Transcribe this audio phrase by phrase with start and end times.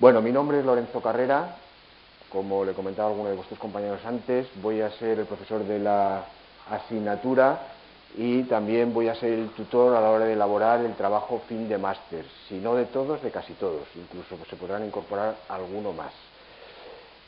[0.00, 1.56] Bueno, mi nombre es Lorenzo Carrera.
[2.32, 5.78] Como le comentaba a alguno de vuestros compañeros antes, voy a ser el profesor de
[5.78, 6.24] la
[6.70, 7.60] asignatura
[8.16, 11.68] y también voy a ser el tutor a la hora de elaborar el trabajo fin
[11.68, 16.12] de máster, si no de todos, de casi todos, incluso se podrán incorporar alguno más.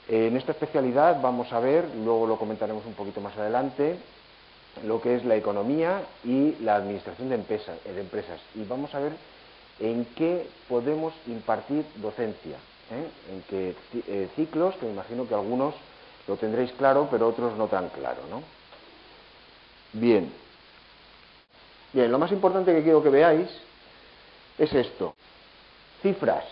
[0.09, 3.99] En esta especialidad vamos a ver, luego lo comentaremos un poquito más adelante,
[4.87, 8.41] lo que es la economía y la administración de empresas, de empresas.
[8.55, 9.13] y vamos a ver
[9.83, 12.57] en qué podemos impartir docencia,
[12.91, 13.09] ¿eh?
[13.33, 13.75] en qué
[14.07, 15.75] eh, ciclos, que me imagino que algunos
[16.29, 18.21] lo tendréis claro, pero otros no tan claro.
[18.31, 18.43] ¿no?
[19.93, 20.33] Bien.
[21.93, 23.49] Bien, lo más importante que quiero que veáis
[24.57, 25.17] es esto.
[26.01, 26.45] Cifras.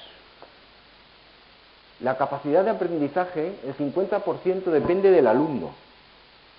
[2.01, 5.73] La capacidad de aprendizaje, el 50% depende del alumno.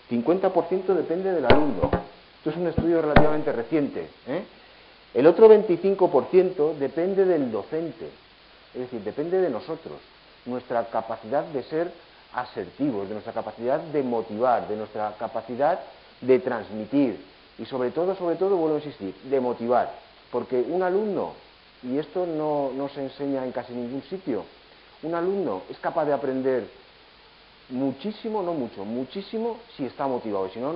[0.10, 1.90] 50% depende del alumno.
[2.38, 4.10] Esto es un estudio relativamente reciente.
[4.28, 4.44] ¿eh?
[5.14, 8.10] El otro 25% depende del docente,
[8.74, 9.98] es decir, depende de nosotros,
[10.46, 11.92] nuestra capacidad de ser
[12.34, 15.82] asertivos, de nuestra capacidad de motivar, de nuestra capacidad
[16.22, 17.20] de transmitir
[17.58, 19.94] y sobre todo, sobre todo, vuelvo a insistir, de motivar,
[20.32, 21.34] porque un alumno,
[21.84, 24.46] y esto no, se enseña en casi ningún sitio,
[25.04, 26.68] un alumno es capaz de aprender
[27.70, 30.76] muchísimo, no mucho, muchísimo si está motivado, y si no,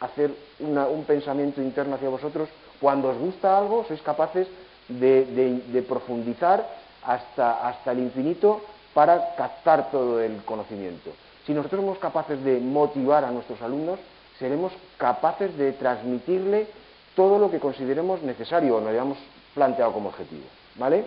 [0.00, 2.48] hacer un pensamiento interno hacia vosotros
[2.82, 4.48] cuando os gusta algo, sois capaces
[4.88, 6.66] de, profundizar
[7.06, 8.60] hasta, el infinito
[8.92, 11.12] para captar todo el conocimiento.
[11.46, 14.00] Si nosotros somos capaces de motivar a nuestros alumnos,
[14.36, 16.66] seremos capaces de transmitirle
[17.14, 19.18] todo lo que consideremos necesario o nos hayamos
[19.54, 20.44] planteado como objetivo.
[20.74, 21.04] ¿Vale?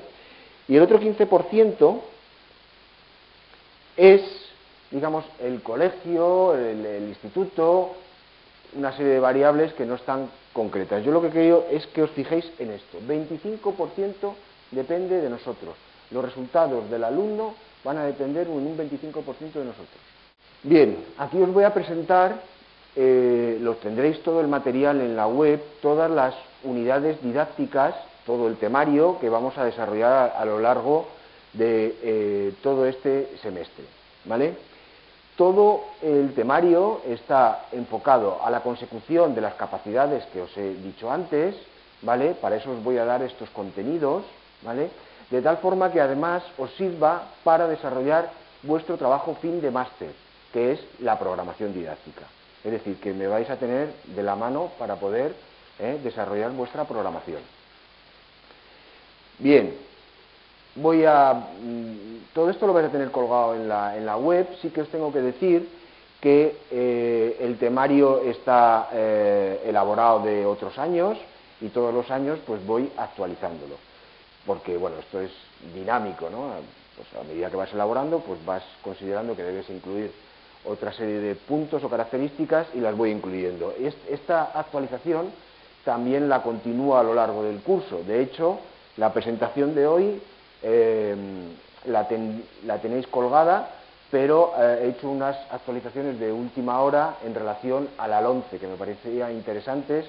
[0.70, 2.00] Y el otro 15%
[3.98, 4.22] es,
[4.92, 7.96] digamos, el colegio, el instituto,
[8.76, 11.04] una serie de variables que no están concretas.
[11.04, 12.98] Yo lo que quiero es que os fijéis en esto.
[13.06, 14.34] 25%
[14.72, 15.76] depende de nosotros.
[16.10, 20.02] Los resultados del alumno van a depender en un 25% de nosotros.
[20.64, 22.42] Bien, aquí os voy a presentar,
[22.96, 26.34] eh, lo tendréis todo el material en la web, todas las
[26.64, 27.94] unidades didácticas,
[28.26, 31.08] todo el temario que vamos a desarrollar a, lo largo
[31.54, 33.84] de eh, todo este semestre.
[34.24, 34.56] ¿Vale?
[35.36, 41.12] Todo el temario está enfocado a la consecución de las capacidades que os he dicho
[41.12, 41.56] antes,
[42.02, 42.36] ¿vale?
[42.36, 44.24] Para eso os voy a dar estos contenidos,
[44.62, 44.90] ¿vale?
[45.30, 48.32] De tal forma que además os sirva para desarrollar
[48.64, 50.12] vuestro trabajo fin de máster,
[50.54, 52.26] que es la programación didáctica.
[52.64, 55.36] Es decir, que me vais a tener de la mano para poder
[55.80, 56.00] ¿eh?
[56.02, 57.42] desarrollar vuestra programación.
[59.38, 59.76] Bien,
[60.76, 61.34] voy a...
[61.34, 65.12] Mm, todo esto lo vais a tener colgado en la, web, sí que os tengo
[65.12, 65.70] que decir
[66.20, 71.18] que eh, el temario está eh, elaborado de otros años
[71.62, 73.76] y todos los años pues voy actualizándolo,
[74.46, 75.32] porque bueno, esto es
[75.74, 76.50] dinámico, ¿no?
[76.98, 80.12] Pues a medida que vas elaborando, pues vas considerando que debes incluir
[80.66, 83.74] otra serie de puntos o características y las voy incluyendo.
[84.10, 85.32] Esta actualización
[85.86, 88.02] también la continúa a lo largo del curso.
[88.04, 88.60] De hecho,
[88.98, 90.22] la presentación de hoy
[90.62, 91.56] Em,
[91.86, 93.70] la, tenéis colgada,
[94.10, 98.68] pero eh, he hecho unas actualizaciones de última hora en relación a la 11, que
[98.68, 100.06] me parecía interesantes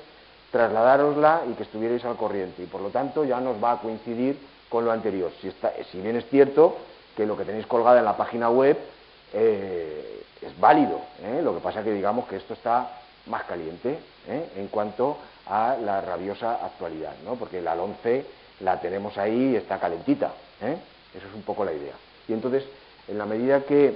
[0.51, 2.63] trasladárosla y que estuvierais al corriente.
[2.63, 5.31] Y por lo tanto ya nos va a coincidir con lo anterior.
[5.41, 6.77] Si, bien es cierto
[7.17, 8.79] que lo que tenéis colgada en la página web
[9.33, 11.41] eh, es válido, ¿eh?
[11.43, 12.91] lo que pasa que digamos que esto está
[13.27, 17.35] más caliente en cuanto a la rabiosa actualidad, ¿no?
[17.35, 18.25] porque la 11
[18.61, 20.33] la tenemos ahí y está calentita.
[20.63, 20.77] ¿eh?
[21.15, 21.95] Eso es un poco la idea.
[22.29, 22.65] Y entonces,
[23.09, 23.95] en la medida que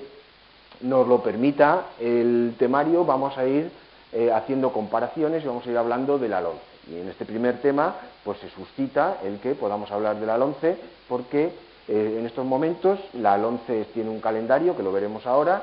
[0.81, 3.71] nos lo permita el temario, vamos a ir
[4.13, 6.61] eh, haciendo comparaciones y vamos a ir hablando de la 11.
[6.91, 10.77] Y en este primer tema, pues se suscita el que podamos hablar de la 11,
[11.09, 11.53] porque
[11.89, 15.63] eh, en estos momentos la 11 tiene un calendario, que lo veremos ahora,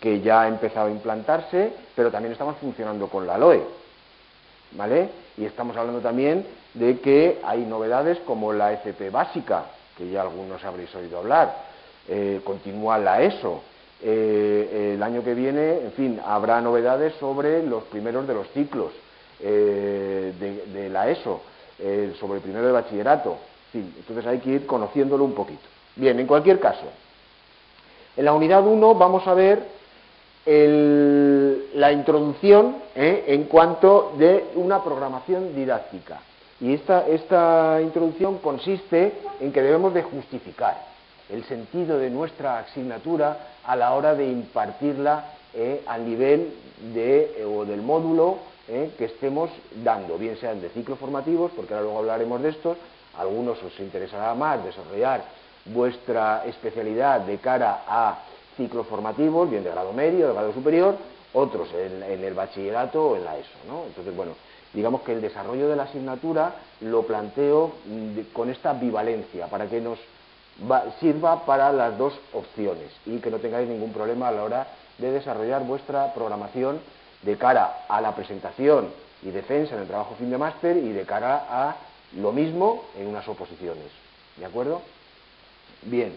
[0.00, 3.62] que ya ha empezado a implantarse, pero también estamos funcionando con la LOE.
[4.72, 5.08] ¿Vale?
[5.36, 9.64] Y estamos hablando también de que hay novedades como la FP básica,
[9.96, 11.64] que ya algunos habréis oído hablar.
[12.08, 13.62] Eh, continúa la ESO.
[14.02, 18.92] Eh, el año que viene, en fin, habrá novedades sobre los primeros de los ciclos
[19.40, 21.40] eh, de, la ESO,
[22.18, 23.38] sobre el primero de bachillerato.
[23.72, 25.66] entonces hay que ir conociéndolo un poquito.
[25.96, 26.86] Bien, en cualquier caso,
[28.16, 29.62] en la unidad 1 vamos a ver
[31.76, 36.20] la introducción en cuanto de una programación didáctica.
[36.60, 40.76] Y esta, introducción consiste en que debemos de justificar
[41.28, 46.54] el sentido de nuestra asignatura a la hora de impartirla eh, al nivel
[46.94, 48.38] de, eh, o del módulo
[48.68, 49.50] eh, que estemos
[49.84, 52.78] dando, bien sean de ciclos formativos, porque ahora luego hablaremos de estos,
[53.18, 55.24] algunos os interesará más desarrollar
[55.66, 58.18] vuestra especialidad de cara a
[58.56, 60.96] ciclos formativos, bien de grado medio, de grado superior,
[61.36, 63.58] otros en, el bachillerato o en la ESO.
[63.68, 63.84] ¿no?
[63.86, 64.32] Entonces, bueno,
[64.72, 69.80] digamos que el desarrollo de la asignatura lo planteo mm, con esta bivalencia, para que
[69.80, 69.98] nos
[71.00, 74.66] sirva para las dos opciones y que no tengáis ningún problema a la hora
[74.96, 76.80] de desarrollar vuestra programación
[77.20, 78.88] de cara a la presentación
[79.22, 81.76] y defensa en el trabajo fin de máster y de cara a
[82.16, 83.84] lo mismo en unas oposiciones.
[84.36, 84.80] ¿De acuerdo?
[85.82, 86.16] Bien.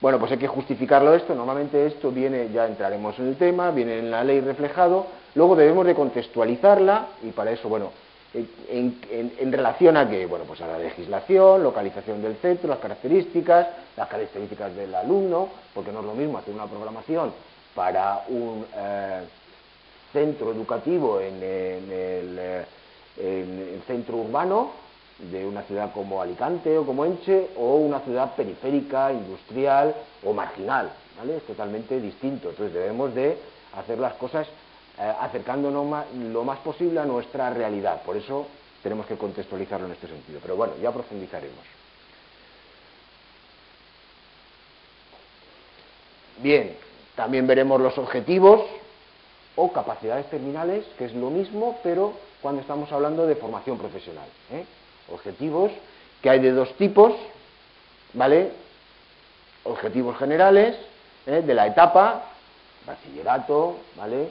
[0.00, 1.34] Bueno, pues hay que justificarlo esto.
[1.34, 5.06] Normalmente esto viene, ya entraremos en el tema, viene en la ley reflejado.
[5.34, 7.90] Luego debemos de contextualizarla y para eso, bueno,
[8.32, 13.66] en, relación a que, bueno, pues a la legislación, localización del centro, las características,
[13.96, 17.32] las características del alumno, porque no es lo mismo hacer una programación
[17.74, 19.20] para un eh,
[20.12, 22.64] centro educativo eh,
[23.18, 24.89] en el centro urbano
[25.30, 29.94] de una ciudad como Alicante o como Enche o una ciudad periférica, industrial
[30.24, 31.36] o marginal, ¿vale?
[31.36, 32.50] Es totalmente distinto.
[32.50, 33.36] Entonces debemos de
[33.76, 34.46] hacer las cosas
[34.98, 38.02] eh, acercándonos lo más posible a nuestra realidad.
[38.02, 38.46] Por eso
[38.82, 40.40] tenemos que contextualizarlo en este sentido.
[40.42, 41.64] Pero bueno, ya profundizaremos.
[46.38, 46.76] Bien,
[47.14, 48.62] también veremos los objetivos
[49.56, 54.26] o capacidades terminales, que es lo mismo, pero cuando estamos hablando de formación profesional.
[54.50, 54.64] ¿eh?
[55.12, 55.70] Objetivos,
[56.22, 57.12] que hay de dos tipos,
[58.12, 58.52] ¿vale?
[59.64, 60.76] Objetivos generales
[61.26, 61.42] ¿eh?
[61.44, 62.24] de la etapa,
[62.86, 64.28] bachillerato, ¿vale?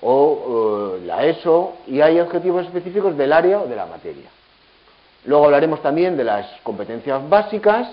[0.00, 4.30] O eh, la ESO, y hay objetivos específicos del área o de la materia.
[5.24, 7.88] Luego hablaremos también de las competencias básicas,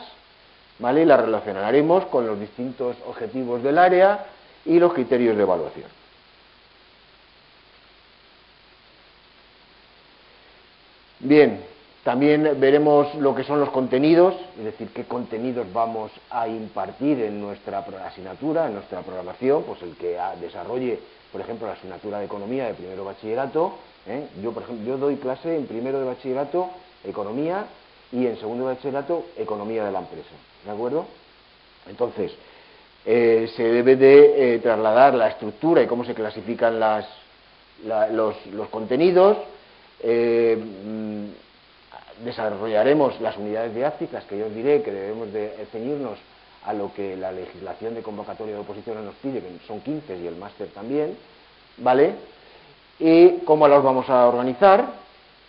[0.80, 1.04] ¿vale?
[1.04, 4.25] Y las relacionaremos con los distintos objetivos del área
[4.66, 6.00] y los criterios de evaluación.
[11.19, 11.69] Bien,
[12.09, 17.39] también veremos lo que son los contenidos, es decir, qué contenidos vamos a impartir en
[17.39, 20.97] nuestra asignatura, en nuestra programación, pues el que desarrolle,
[21.31, 23.73] por ejemplo, la asignatura de economía de primero bachillerato.
[24.07, 24.25] ¿eh?
[24.41, 26.71] Yo, por ejemplo, yo doy clase en primero de bachillerato
[27.03, 27.65] economía
[28.11, 30.31] y en segundo de bachillerato economía de la empresa,
[30.65, 31.06] ¿de acuerdo?
[31.88, 32.31] Entonces,
[33.06, 39.38] eh, se debe de eh, trasladar la estructura y cómo se clasifican los, los, contenidos
[42.24, 46.18] desarrollaremos las unidades didácticas que yo os diré que debemos de ceñirnos
[46.66, 50.27] a lo que la legislación de convocatoria de oposiciones nos pide, que son 15 y
[50.27, 51.18] el máster también,
[51.77, 52.13] ¿vale?
[53.00, 54.86] Y cómo los vamos a organizar,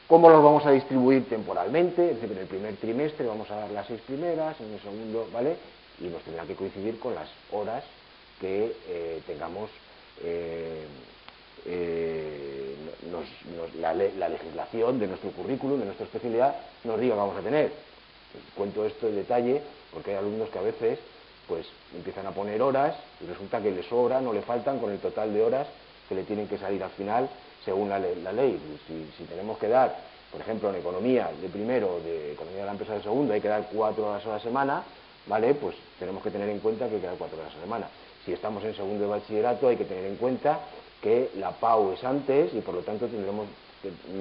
[0.07, 3.71] cómo los vamos a distribuir temporalmente, es decir, en el primer trimestre vamos a dar
[3.71, 5.57] las seis primeras, en el segundo, ¿vale?
[6.01, 7.85] Y nos tendrá que coincidir con las horas
[8.41, 9.69] que eh, tengamos
[10.23, 10.87] eh,
[11.67, 12.75] eh,
[13.79, 17.73] la, legislación de nuestro currículum, de nuestra especialidad, nos diga que vamos a tener.
[18.55, 19.63] Cuento esto en detalle
[19.93, 20.99] porque hay alumnos que a veces
[21.49, 24.99] pues empiezan a poner horas y resulta que les sobra, no le faltan con el
[24.99, 25.67] total de horas
[26.09, 27.29] que le tienen que salir al final
[27.65, 28.61] según la, ley.
[28.87, 29.97] Si, tenemos que dar,
[30.31, 33.49] por ejemplo, en economía de primero, de economía de la empresa de segundo, hay que
[33.49, 34.85] dar cuatro horas a la semana,
[35.27, 35.55] ¿vale?
[35.55, 37.89] Pues tenemos que tener en cuenta que hay que dar cuatro horas a la semana.
[38.25, 40.61] Si estamos en segundo de bachillerato, hay que tener en cuenta
[41.03, 43.47] que la PAU es antes y por lo tanto tendremos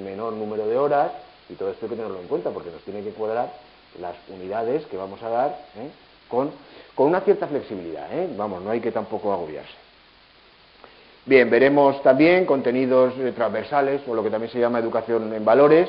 [0.04, 1.12] menor número de horas
[1.48, 3.52] y todo esto hay que tenerlo en cuenta porque nos tiene que cuadrar
[4.00, 5.90] las unidades que vamos a dar ¿eh?
[6.28, 6.50] con,
[6.96, 8.06] una cierta flexibilidad.
[8.12, 8.28] ¿eh?
[8.36, 9.72] Vamos, no hay que tampoco agobiarse.
[11.26, 15.88] Bien, veremos también contenidos eh, transversales o lo que también se llama educación en valores.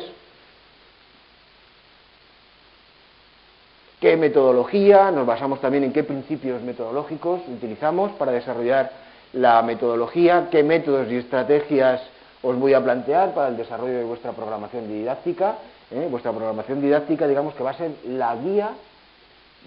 [3.99, 5.11] ¿Qué metodología?
[5.11, 8.91] Nos basamos también en qué principios metodológicos utilizamos para desarrollar
[9.33, 12.01] la metodología, qué métodos y estrategias
[12.43, 15.57] os voy a plantear para el desarrollo de vuestra programación didáctica.
[15.91, 16.07] ¿eh?
[16.09, 18.71] Vuestra programación didáctica, digamos que va a ser la guía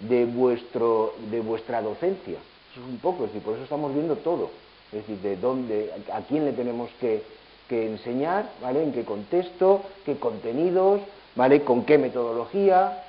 [0.01, 2.37] de, vuestro, de vuestra docencia.
[2.71, 4.49] Eso es un poco, es decir, por eso estamos viendo todo.
[4.91, 7.23] Es decir, de dónde, a quién le tenemos que,
[7.69, 8.83] que enseñar, ¿vale?
[8.83, 11.01] En qué contexto, qué contenidos,
[11.35, 11.61] ¿vale?
[11.61, 13.04] Con qué metodología,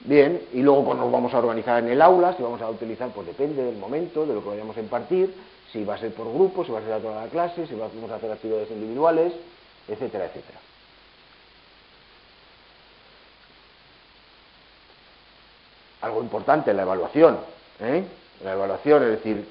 [0.00, 3.10] Bien, y luego cuando nos vamos a organizar en el aula, si vamos a utilizar,
[3.10, 5.34] pues depende del momento, de lo que vayamos a impartir,
[5.72, 7.74] si va a ser por grupo, si va a ser a toda la clase, si
[7.74, 9.32] vamos a hacer actividades individuales,
[9.88, 10.58] etcétera, etcétera.
[16.00, 17.38] Algo importante, la evaluación.
[17.80, 18.04] ¿eh?
[18.44, 19.48] La evaluación, es decir,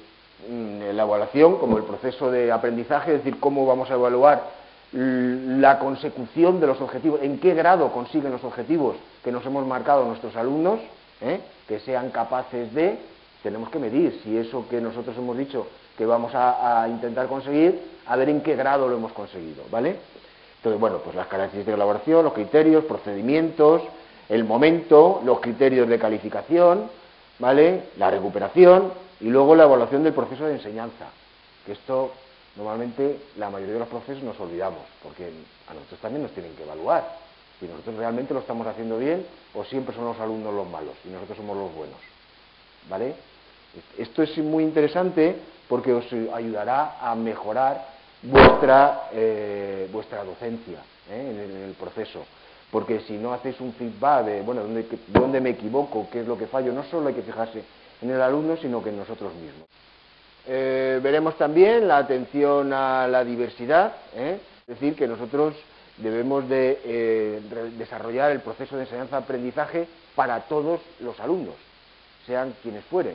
[0.48, 4.42] mm, la evaluación como el proceso de aprendizaje, es decir, cómo vamos a evaluar
[4.92, 10.04] la consecución de los objetivos, en qué grado consiguen los objetivos que nos hemos marcado
[10.04, 10.80] nuestros alumnos,
[11.20, 11.40] ¿eh?
[11.66, 12.98] que sean capaces de,
[13.42, 15.66] tenemos que medir si eso que nosotros hemos dicho
[15.96, 19.96] que vamos a, intentar conseguir, a ver en qué grado lo hemos conseguido, ¿vale?
[20.56, 23.82] Entonces, bueno, pues las características de elaboración, los criterios, procedimientos,
[24.28, 26.88] el momento, los criterios de calificación,
[27.40, 27.88] ¿vale?
[27.98, 31.06] La recuperación y luego la evaluación del proceso de enseñanza.
[31.66, 32.12] Que esto
[32.58, 35.30] normalmente la mayoría de los profesores nos olvidamos, porque
[35.68, 37.16] a nosotros también nos tienen que evaluar.
[37.60, 39.24] Si nosotros realmente lo estamos haciendo bien
[39.54, 41.98] o siempre son los alumnos los malos y nosotros somos los buenos.
[42.88, 43.14] ¿Vale?
[43.96, 45.36] Esto es muy interesante
[45.68, 47.86] porque os ayudará a mejorar
[48.22, 50.78] vuestra, eh, vuestra docencia
[51.10, 51.30] ¿eh?
[51.30, 52.24] en, el, proceso.
[52.70, 56.36] Porque si no hacéis un feedback de, bueno, ¿dónde, dónde me equivoco, qué es lo
[56.36, 57.62] que fallo, no solo hay que fijarse
[58.02, 59.66] en el alumno, sino que en nosotros mismos.
[60.48, 65.54] Eh, veremos también la atención a la diversidad, es decir, que nosotros
[65.98, 67.40] debemos de
[67.76, 71.54] desarrollar el proceso de enseñanza-aprendizaje para todos los alumnos,
[72.26, 73.14] sean quienes fueren,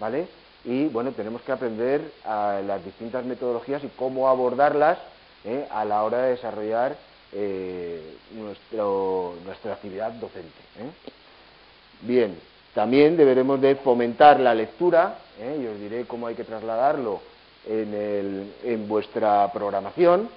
[0.00, 0.26] ¿vale?
[0.64, 4.98] y bueno, tenemos que aprender a las distintas metodologías y cómo abordarlas
[5.44, 5.66] ¿eh?
[5.70, 6.96] a la hora de desarrollar
[7.32, 10.60] eh, nuestra actividad docente.
[10.78, 10.90] ¿eh?
[12.02, 12.38] Bien,
[12.74, 17.20] también deberemos de fomentar la lectura, y os diré cómo hay que trasladarlo
[17.66, 20.28] en, en vuestra programación.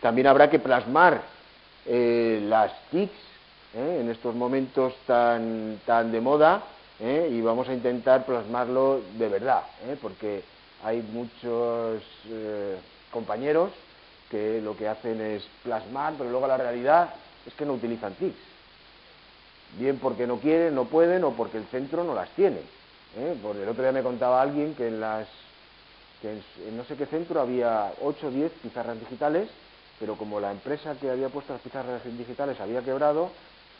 [0.00, 1.22] También habrá que plasmar
[1.86, 3.32] las TICs
[3.74, 6.62] en estos momentos tan, tan de moda,
[7.00, 7.28] ¿eh?
[7.30, 9.96] y vamos a intentar plasmarlo de verdad, ¿eh?
[10.00, 10.42] porque
[10.84, 12.76] hay muchos eh,
[13.10, 13.70] compañeros
[14.30, 17.10] que lo que hacen es plasmar, pero luego la realidad
[17.46, 18.51] es que no utilizan TICs.
[19.78, 22.60] Bien porque no quieren, no pueden o porque el centro no las tiene.
[23.42, 25.28] Porque el otro día me contaba alguien que en las
[26.20, 26.30] que
[26.68, 29.48] en no sé qué centro había 8 o 10 pizarras digitales,
[29.98, 33.30] pero como la empresa que había puesto las pizarras digitales había quebrado,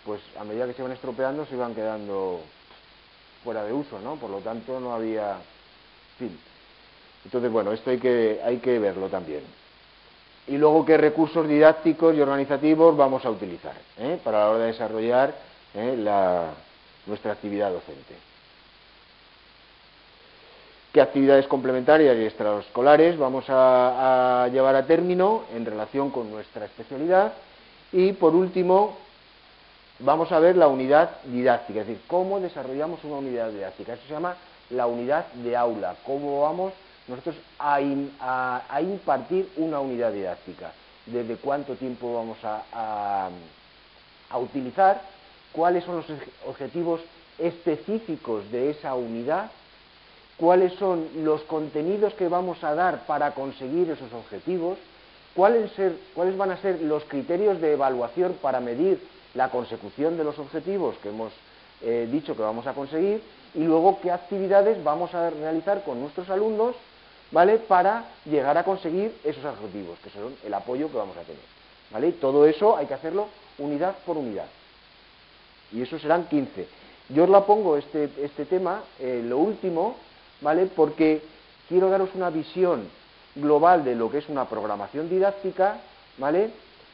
[0.05, 2.41] pues a medida que se iban estropeando se iban quedando
[3.45, 4.17] fuera de uso, ¿no?
[4.17, 5.37] Por lo tanto, no había
[6.19, 6.37] fin.
[7.25, 9.43] Entonces, bueno, esto hay que, hay que verlo también.
[10.49, 14.19] Y luego, ¿qué recursos didácticos y organizativos vamos a utilizar eh?
[14.23, 15.35] para la hora de desarrollar
[15.75, 16.51] eh,
[17.07, 18.15] nuestra actividad docente?
[20.93, 27.33] ¿Qué actividades complementarias y extraescolares vamos a llevar a término en relación con nuestra especialidad?
[27.93, 28.97] Y, por último,
[29.99, 33.95] vamos a ver la unidad didáctica, es decir, cómo desarrollamos una unidad didáctica.
[33.95, 34.37] Eso se llama
[34.71, 36.73] la unidad de aula, cómo vamos
[37.09, 37.81] nosotros a,
[38.81, 40.73] impartir una unidad didáctica,
[41.07, 43.31] desde cuánto tiempo vamos a,
[44.35, 45.01] utilizar,
[45.53, 46.07] cuáles son los
[46.47, 47.01] objetivos
[47.39, 49.51] específicos de esa unidad,
[50.37, 54.79] cuáles son los contenidos que vamos a dar para conseguir esos objetivos,
[55.35, 55.71] cuáles,
[56.15, 59.01] cuáles van a ser los criterios de evaluación para medir
[59.35, 61.33] la consecución de los objetivos que hemos
[61.83, 63.23] eh, dicho que vamos a conseguir
[63.55, 66.77] y luego qué actividades vamos a realizar con nuestros alumnos
[67.31, 67.59] ¿vale?
[67.59, 71.43] para llegar a conseguir esos objetivos, que son el apoyo que vamos a tener.
[71.91, 72.13] ¿vale?
[72.13, 73.29] Todo eso hay que hacerlo
[73.59, 74.47] unidad por unidad.
[75.73, 76.67] Y eso serán 15.
[77.09, 79.97] Yo os la pongo este, este tema, eh, lo último,
[80.41, 80.67] ¿vale?
[80.67, 81.23] Porque
[81.69, 82.89] quiero daros una visión
[83.35, 85.81] global de lo que es una programación didáctica,
[86.19, 86.51] ¿vale?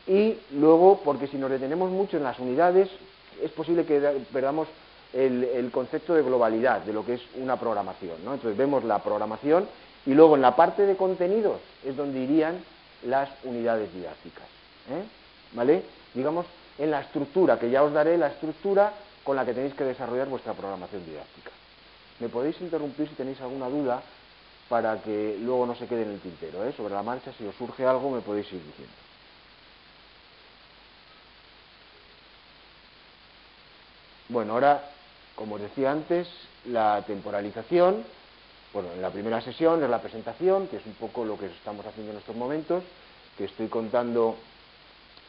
[0.08, 2.88] y luego, porque si nos detenemos mucho en las unidades,
[3.42, 4.00] es posible que
[4.32, 4.66] perdamos
[5.12, 8.16] el, concepto de globalidad de lo que es una programación.
[8.24, 8.34] ¿no?
[8.34, 9.68] Entonces vemos la programación
[10.06, 12.64] y luego en la parte de contenidos es donde irían
[13.04, 14.46] las unidades didácticas.
[14.90, 15.04] ¿eh?
[15.52, 15.82] ¿Vale?
[16.14, 16.46] Digamos,
[16.78, 18.92] en la estructura, que ya os daré la estructura
[19.24, 21.50] con la que tenéis que desarrollar vuestra programación didáctica.
[22.20, 24.02] Me podéis interrumpir si tenéis alguna duda
[24.68, 26.64] para que luego no se quede en el tintero.
[26.64, 26.72] ¿eh?
[26.76, 28.94] Sobre la marcha, si os surge algo, me podéis ir diciendo.
[34.28, 34.90] Bueno, ahora,
[35.34, 36.28] como os decía antes,
[36.66, 38.04] la temporalización,
[38.74, 41.84] bueno, en la primera sesión es la presentación, que es un poco lo que estamos
[41.86, 42.84] haciendo en estos momentos,
[43.38, 44.36] que estoy contando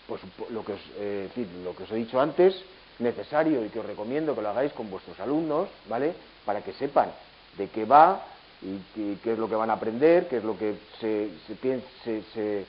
[0.10, 1.30] pues, lo, que os, eh,
[1.64, 2.66] lo que os he dicho antes,
[2.98, 6.14] necesario y que os recomiendo que lo hagáis con vuestros alumnos, ¿vale?
[6.46, 7.12] Para que sepan
[7.58, 8.26] de qué va
[8.62, 12.66] y, qué es lo que van a aprender, qué es lo que se, se, se,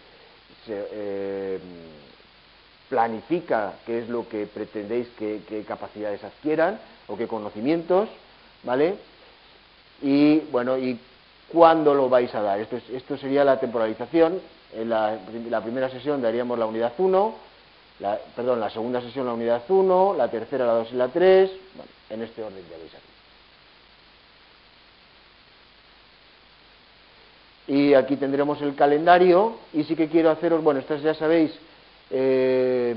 [0.68, 1.58] eh,
[2.88, 6.78] planifica qué es lo que pretendéis que, qué capacidades adquieran
[7.08, 8.08] o qué conocimientos,
[8.62, 8.96] ¿vale?
[10.02, 10.98] Y bueno, y
[11.48, 12.60] cuándo lo vais a dar.
[12.60, 14.40] Esto, esto sería la temporalización.
[14.74, 15.18] En la,
[15.62, 17.34] primera sesión daríamos la unidad 1,
[18.00, 21.50] la, perdón, la segunda sesión la unidad 1, la tercera la 2 y la 3,
[22.10, 23.04] en este orden ya veis aquí.
[27.72, 31.52] Y aquí tendremos el calendario y sí que quiero haceros, bueno, estas ya sabéis,
[32.10, 32.96] eh,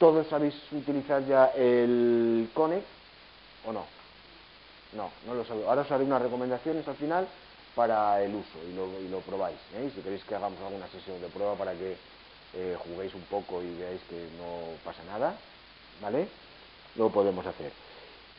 [0.00, 2.86] ¿Todos sabéis utilizar ya el Connect
[3.66, 3.84] o no?
[4.94, 5.66] No, no lo sabéis.
[5.66, 7.28] Ahora os haré unas recomendaciones al final
[7.74, 9.58] para el uso y lo, probáis.
[9.76, 9.90] ¿eh?
[9.94, 11.96] si queréis que hagamos alguna sesión de prueba para que
[12.54, 15.36] eh, juguéis un poco y veáis que no pasa nada,
[16.00, 16.28] ¿vale?
[16.96, 17.72] Lo podemos hacer.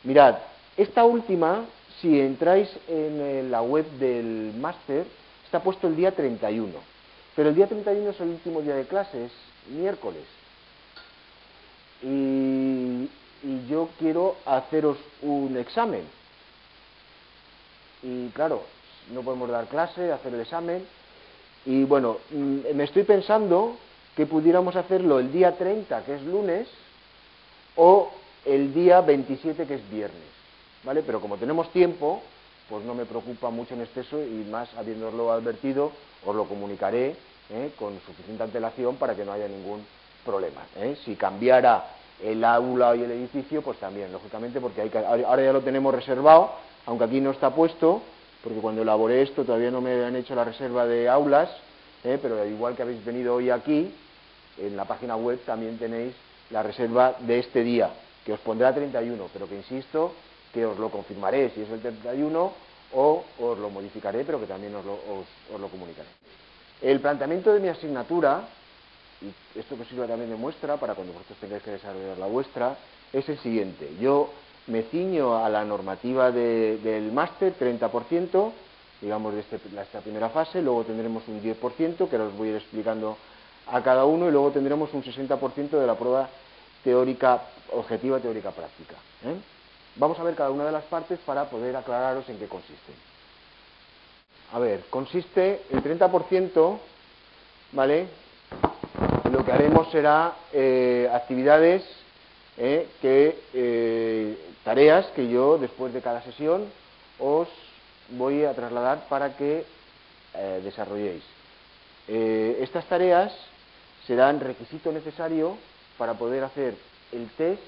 [0.04, 0.36] Mirad,
[0.76, 1.64] esta última,
[2.00, 5.06] si entráis en eh, la web del máster,
[5.44, 6.72] está puesto el día 31.
[7.34, 9.32] Pero el día 31 es el último día de clases,
[9.68, 10.24] miércoles.
[12.02, 13.08] Y,
[13.42, 16.04] y yo quiero haceros un examen.
[18.02, 18.64] Y claro,
[19.10, 20.84] no podemos dar clase, hacer el examen.
[21.64, 23.76] Y bueno, mm, me estoy pensando
[24.16, 26.68] que pudiéramos hacerlo el día 30, que es lunes,
[27.76, 28.10] o
[28.44, 30.20] el día 27, que es viernes.
[30.84, 31.02] ¿Vale?
[31.02, 32.22] Pero como tenemos tiempo,
[32.68, 35.92] pues no me preocupa mucho en exceso y más habiéndoslo advertido,
[36.24, 37.16] os lo comunicaré
[37.50, 37.70] ¿eh?
[37.78, 39.84] con suficiente antelación para que no haya ningún
[40.24, 40.62] problema.
[40.76, 40.96] ¿eh?
[41.04, 41.84] Si cambiara
[42.22, 44.90] el aula y el edificio, pues también, lógicamente, porque hay
[45.24, 46.52] ahora ya lo tenemos reservado,
[46.86, 48.02] aunque aquí no está puesto,
[48.42, 51.50] porque cuando elaboré esto todavía no me han hecho la reserva de aulas,
[52.04, 52.18] ¿eh?
[52.20, 53.94] pero igual que habéis venido hoy aquí,
[54.58, 56.14] en la página web también tenéis
[56.50, 57.90] la reserva de este día,
[58.24, 60.12] que os pondrá 31, pero que insisto
[60.52, 62.52] que os lo confirmaré si es el 31
[62.94, 66.08] o os lo modificaré, pero que también os lo, os lo comunicaré.
[66.82, 68.42] El planteamiento de mi asignatura,
[69.22, 72.76] y esto que sirva también de muestra para cuando vosotros tengáis que desarrollar la vuestra,
[73.12, 73.88] es el siguiente.
[74.00, 74.30] Yo
[74.66, 78.52] me ciño a la normativa del máster, 30%,
[79.00, 82.50] digamos, de este, esta primera fase, luego tendremos un 10%, que ahora os voy a
[82.52, 83.16] ir explicando
[83.66, 86.28] a cada uno, y luego tendremos un 60% de la prueba
[86.84, 87.42] teórica,
[87.72, 88.94] objetiva teórica práctica.
[89.24, 89.34] ¿eh?
[89.96, 92.92] Vamos a ver cada una de las partes para poder aclararos en qué consiste.
[94.52, 96.78] A ver, consiste el 30%,
[97.72, 98.06] ¿vale?
[99.30, 101.82] Lo que haremos será eh, actividades
[102.56, 106.70] eh, que tareas que yo después de cada sesión
[107.18, 107.48] os
[108.10, 109.64] voy a trasladar para que
[110.34, 111.22] eh, desarrolléis.
[112.08, 113.32] Eh, estas tareas
[114.06, 115.56] serán requisito necesario
[115.98, 116.74] para poder hacer
[117.12, 117.62] el test,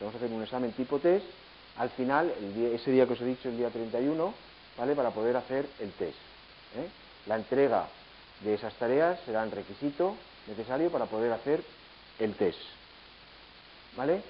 [0.00, 1.26] vamos a hacer un examen tipo test,
[1.76, 2.32] al final,
[2.74, 4.34] ese día que os he dicho, el día 31,
[4.76, 4.96] ¿vale?
[4.96, 6.18] Para poder hacer el test.
[6.76, 6.88] ¿eh?
[7.26, 7.86] La entrega
[8.40, 10.16] de esas tareas será un requisito
[10.48, 11.62] necesario para poder hacer
[12.18, 12.58] el test.
[13.98, 14.22] ¿Vale?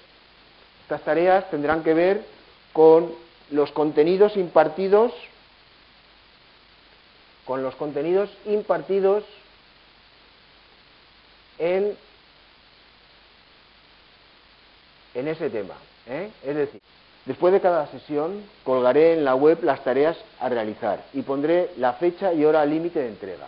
[0.81, 2.25] Estas tareas tendrán que ver
[2.73, 3.13] con
[3.51, 5.13] los contenidos impartidos
[7.45, 9.23] con los contenidos impartidos
[11.57, 11.95] en,
[15.15, 15.75] en ese tema.
[16.07, 16.29] ¿eh?
[16.43, 16.81] Es decir,
[17.25, 21.93] después de cada sesión colgaré en la web las tareas a realizar y pondré la
[21.93, 23.47] fecha y hora límite de entrega.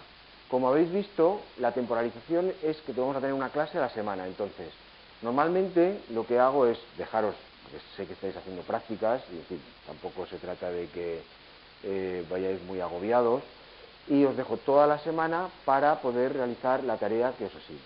[0.49, 4.25] Como habéis visto, la temporalización es que vamos a tener una clase a la semana.
[4.25, 4.67] Entonces,
[5.21, 7.35] Normalmente lo que hago es dejaros,
[7.95, 11.21] sé que estáis haciendo prácticas, y decir, tampoco se trata de que
[11.83, 13.43] eh, vayáis muy agobiados,
[14.07, 17.81] y os dejo toda la semana para poder realizar la tarea que os asigno,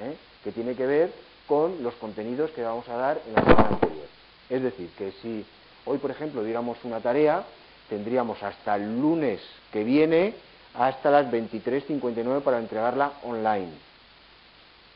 [0.00, 0.16] ¿eh?
[0.42, 1.12] que tiene que ver
[1.46, 4.06] con los contenidos que vamos a dar en la semana anterior.
[4.48, 5.44] Es decir, que si
[5.84, 7.44] hoy, por ejemplo, diéramos una tarea,
[7.88, 9.40] tendríamos hasta el lunes
[9.72, 10.34] que viene
[10.74, 13.72] hasta las 23.59 para entregarla online.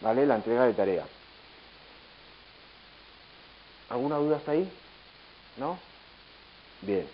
[0.00, 0.26] ¿Vale?
[0.26, 1.04] La entrega de tarea.
[3.88, 4.68] ¿Alguna duda hasta ahí?
[5.56, 5.78] ¿No?
[6.82, 7.06] Bien.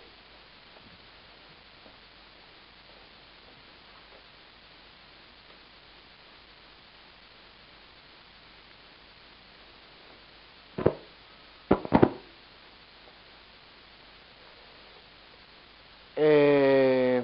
[16.15, 17.23] Eh,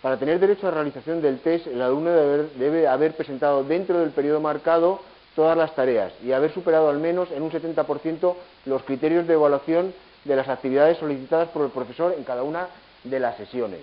[0.00, 4.10] para tener derecho a la realización del test, el alumno debe haber presentado dentro del
[4.10, 5.00] periodo marcado
[5.36, 9.94] todas las tareas y haber superado al menos en un 70% los criterios de evaluación
[10.24, 12.68] de las actividades solicitadas por el profesor en cada una
[13.04, 13.82] de las sesiones.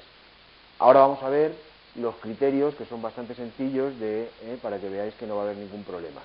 [0.80, 1.54] Ahora vamos a ver
[1.96, 5.46] los criterios que son bastante sencillos de, eh, para que veáis que no va a
[5.46, 6.22] haber ningún problema.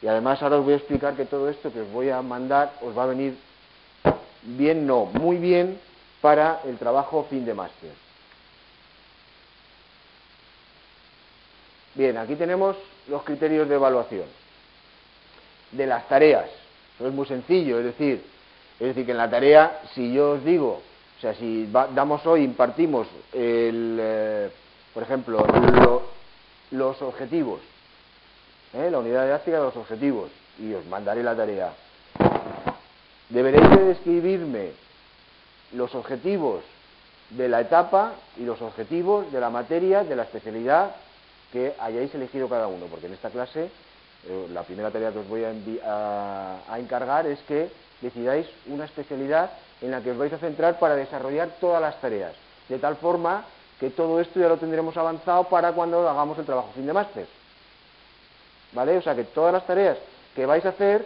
[0.00, 2.72] Y además ahora os voy a explicar que todo esto que os voy a mandar
[2.80, 3.36] os va a venir
[4.42, 5.78] bien, no, muy bien
[6.22, 7.90] para el trabajo fin de máster.
[11.94, 12.74] Bien, aquí tenemos
[13.06, 14.41] los criterios de evaluación
[15.72, 16.46] de las tareas.
[16.96, 18.22] Eso es muy sencillo, es decir,
[18.78, 20.82] es decir, que en la tarea, si yo os digo,
[21.18, 24.50] o sea, si damos hoy, impartimos, el, eh,
[24.92, 25.46] por ejemplo,
[26.70, 27.60] los objetivos,
[28.74, 28.88] ¿eh?
[28.90, 31.72] la unidad didáctica de los objetivos, y os mandaré la tarea.
[33.28, 34.70] Deberéis de describirme
[35.72, 36.62] los objetivos
[37.30, 40.94] de la etapa y los objetivos de la materia, de la especialidad
[41.52, 43.70] que hayáis elegido cada uno, porque en esta clase
[44.28, 49.90] eh, la primera tarea que os voy a, encargar es que decidáis una especialidad en
[49.90, 52.34] la que os vais a centrar para desarrollar todas las tareas,
[52.68, 53.44] de tal forma
[53.80, 57.26] que todo esto ya lo tendremos avanzado para cuando hagamos el trabajo fin de máster.
[58.72, 58.96] ¿Vale?
[58.96, 59.98] O sea que todas las tareas
[60.34, 61.04] que vais a hacer,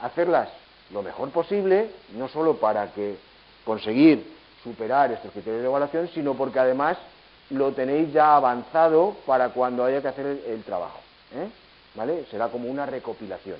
[0.00, 0.48] hacerlas
[0.90, 3.16] lo mejor posible, no solo para que
[3.64, 6.98] conseguir superar estos criterios de evaluación, sino porque además
[7.50, 11.00] lo tenéis ya avanzado para cuando haya que hacer el, trabajo.
[11.34, 11.48] ¿eh?
[11.98, 12.26] ¿Vale?
[12.30, 13.56] Será como una recopilación,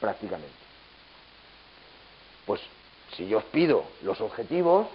[0.00, 0.50] prácticamente.
[2.44, 2.60] Pues
[3.16, 4.88] si yo os pido los objetivos,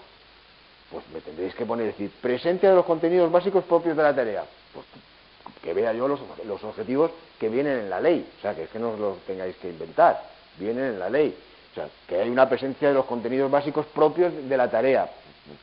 [0.91, 4.43] pues me tendréis que poner, decir, presencia de los contenidos básicos propios de la tarea.
[4.73, 4.85] Pues
[5.63, 8.69] que vea yo los, los objetivos que vienen en la ley, o sea, que es
[8.69, 10.21] que no os los tengáis que inventar,
[10.57, 11.33] vienen en la ley.
[11.71, 15.09] O sea, que hay una presencia de los contenidos básicos propios de la tarea,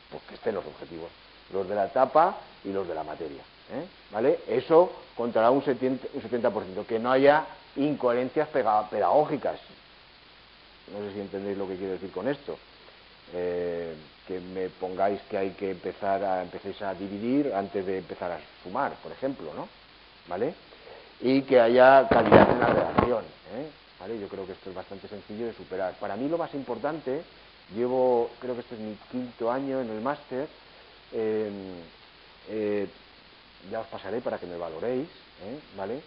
[0.09, 1.11] pues que estén los objetivos,
[1.53, 3.43] los de la etapa y los de la materia.
[3.73, 3.85] ¿Eh?
[4.11, 4.39] ¿Vale?
[4.47, 9.59] Eso contará un 70%, un 70%, que no haya incoherencias pedagógicas.
[10.91, 12.57] No sé si entendéis lo que quiero decir con esto.
[13.33, 13.95] Eh,
[14.27, 18.39] que me pongáis que hay que empezar a empecéis a dividir antes de empezar a
[18.63, 19.67] sumar, por ejemplo, ¿no?
[20.27, 20.53] ¿Vale?
[21.19, 23.25] Y que haya calidad en la redacción.
[23.55, 23.69] ¿eh?
[23.99, 24.19] ¿Vale?
[24.19, 25.95] Yo creo que esto es bastante sencillo de superar.
[25.99, 27.23] Para mí lo más importante,
[27.75, 30.47] llevo, creo que este es mi quinto año en el máster,
[31.11, 31.53] em,
[32.49, 32.87] eh,
[33.69, 35.09] ya os pasaré para que me valoréis,
[35.41, 35.59] ¿eh?
[35.75, 36.01] ¿vale?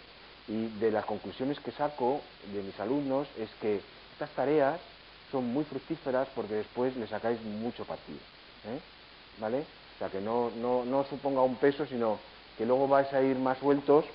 [0.47, 2.21] Y de las conclusiones que saco
[2.53, 4.79] de mis alumnos es que estas tareas
[5.31, 8.19] son muy fructíferas porque después le sacáis mucho partido.
[8.65, 8.79] ¿eh?
[9.39, 9.65] ¿Vale?
[9.95, 12.19] O sea, que no, no, suponga un peso, sino
[12.57, 14.05] que luego vais a ir más sueltos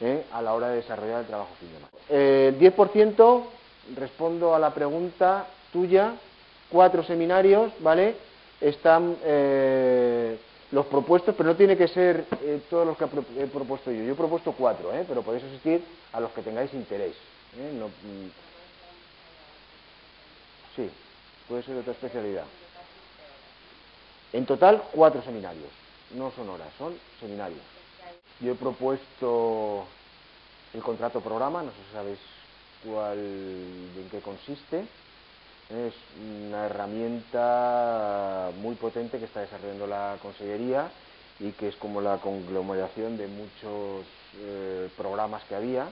[0.00, 0.24] ¿eh?
[0.32, 1.82] a la hora de desarrollar el trabajo final.
[2.08, 3.42] El 10%
[3.94, 6.14] respondo a la pregunta tuya,
[6.68, 8.16] cuatro seminarios, ¿vale?
[8.60, 10.38] Están eh,
[10.70, 12.26] los propuestos, pero no tiene que ser
[12.68, 14.04] todos los que he propuesto yo.
[14.04, 17.16] Yo he propuesto cuatro, pero podéis asistir a los que tengáis interés.
[17.52, 18.28] No, mm,
[20.74, 20.90] Sí,
[21.48, 22.46] puede ser otra especialidad.
[24.32, 25.72] En total, cuatro seminarios.
[26.10, 27.64] No son horas, son seminarios.
[28.40, 29.88] Yo he propuesto
[30.72, 32.20] el contrato programa, no sé si sabéis
[32.80, 34.86] cuál, en qué consiste.
[35.68, 40.90] Es una herramienta muy potente que está desarrollando la Consellería
[41.40, 44.06] y que es como la conglomeración de muchos
[44.38, 45.88] eh, programas que había,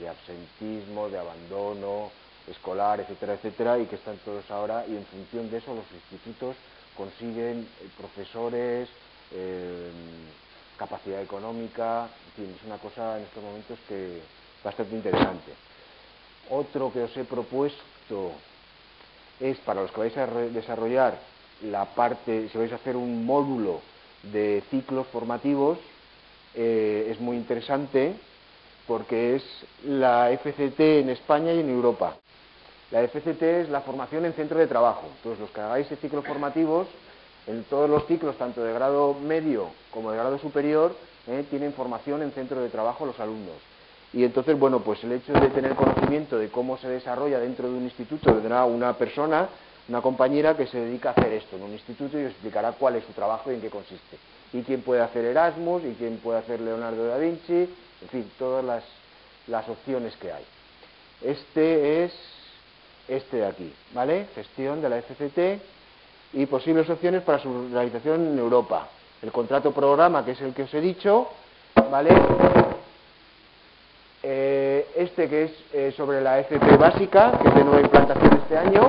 [0.00, 2.10] de absentismo, de abandono,
[2.48, 6.56] escolar, etcétera, etcétera, y que están todos ahora, y en función de eso los institutos
[6.96, 8.88] consiguen eh, profesores,
[9.32, 9.92] eh,
[10.76, 14.20] capacidad económica, en fin, es una cosa en estos momentos que
[14.64, 15.52] bastante interesante.
[16.50, 18.32] Otro que os he propuesto
[19.40, 21.18] es para los que vais a desarrollar
[21.62, 23.80] la parte, si vais a hacer un módulo
[24.22, 25.78] de ciclos formativos,
[26.54, 28.14] eh, es muy interesante
[28.86, 29.44] porque es
[29.84, 32.16] la FCT en España y en Europa.
[32.90, 35.06] La FCT es la formación en centro de trabajo.
[35.16, 36.88] Entonces, los que hagáis ciclos formativos,
[37.46, 40.96] en todos los ciclos, tanto de grado medio como de grado superior,
[41.28, 43.69] eh, tienen formación en centro de trabajo los alumnos.
[44.12, 47.76] Y entonces, bueno, pues el hecho de tener conocimiento de cómo se desarrolla dentro de
[47.76, 49.48] un instituto, tendrá una persona,
[49.88, 52.96] una compañera que se dedica a hacer esto en un instituto y os explicará cuál
[52.96, 54.18] es su trabajo y en qué consiste.
[54.52, 57.68] Y quién puede hacer Erasmus, y quién puede hacer Leonardo da Vinci,
[58.02, 58.82] en fin, todas las,
[59.46, 60.44] las opciones que hay.
[61.22, 62.12] Este es
[63.06, 64.26] este de aquí, ¿vale?
[64.34, 65.60] Gestión de la FCT
[66.32, 68.88] y posibles opciones para su realización en Europa.
[69.22, 71.28] El contrato programa, que es el que os he dicho,
[71.90, 72.10] ¿vale?
[75.10, 78.86] Este que es eh, sobre la FP básica, que es de nueva implantación este año.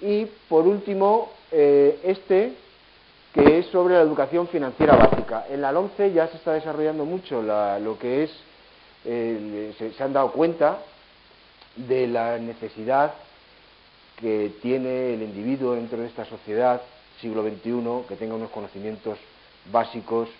[0.00, 2.54] Y por último, eh, este
[3.34, 5.44] que es sobre la educación financiera básica.
[5.50, 8.30] En la 11 ya se está desarrollando mucho lo que es
[9.04, 10.78] eh, se, han dado cuenta
[11.76, 13.12] de la necesidad
[14.18, 16.80] que tiene el individuo dentro de esta sociedad
[17.20, 19.18] siglo XXI que tenga unos conocimientos
[19.70, 20.30] básicos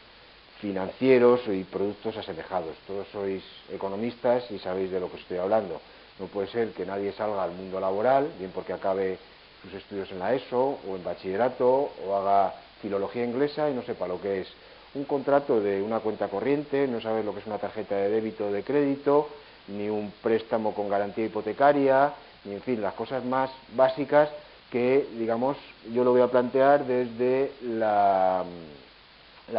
[0.61, 2.77] financieros y productos asemejados.
[2.87, 3.42] Todos sois
[3.73, 5.81] economistas y sabéis de lo que estoy hablando.
[6.19, 9.19] No puede ser que nadie salga al mundo laboral, bien porque acabe
[9.62, 14.09] sus estudios en la ESO o en bachillerato o haga filología inglesa y no sepa
[14.09, 14.49] lo que es
[14.95, 18.47] un contrato de una cuenta corriente, no sabes lo que es una tarjeta de débito
[18.47, 19.29] o de crédito,
[19.69, 22.14] ni un préstamo con garantía hipotecaria,
[22.45, 24.31] ni en fin, las cosas más básicas
[24.71, 25.59] que, digamos,
[25.92, 28.45] yo lo voy a plantear desde la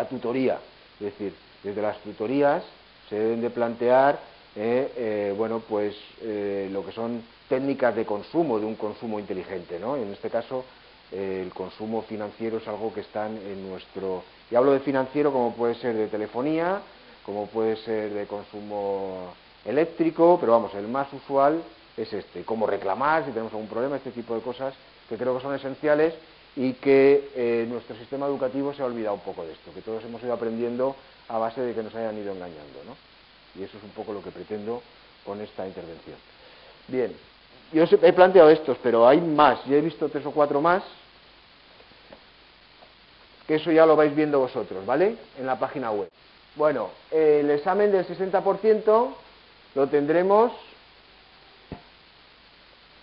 [0.10, 0.58] tutoría.
[1.00, 1.34] Es decir,
[1.64, 2.64] desde las tutorías
[3.10, 4.20] se deben de plantear,
[4.56, 9.80] eh, eh, bueno, pues eh, lo que son técnicas de consumo, de un consumo inteligente,
[9.80, 9.96] ¿no?
[9.96, 10.66] En este caso,
[11.12, 15.76] el consumo financiero es algo que está en nuestro y hablo de financiero como puede
[15.76, 16.82] ser de telefonía,
[17.26, 19.34] como puede ser de consumo
[19.66, 21.62] eléctrico, pero vamos, el más usual
[21.98, 24.74] es este, cómo reclamar si tenemos algún problema, este tipo de cosas
[25.10, 26.14] que creo que son esenciales
[26.58, 30.04] y que eh, nuestro sistema educativo se ha olvidado un poco de esto, que todos
[30.04, 30.96] hemos ido aprendiendo
[31.30, 32.84] a base de que nos hayan ido engañando.
[32.84, 32.98] ¿no?
[33.56, 34.82] Y eso es un poco lo que pretendo
[35.24, 36.18] con esta intervención.
[36.88, 37.16] Bien,
[37.72, 40.84] yo he planteado estos, pero hay más, ya he visto tres o cuatro más,
[43.46, 45.16] que eso ya lo vais viendo vosotros, ¿vale?
[45.38, 46.10] En la página web.
[46.56, 49.14] Bueno, el examen del 60%
[49.76, 50.54] lo tendremos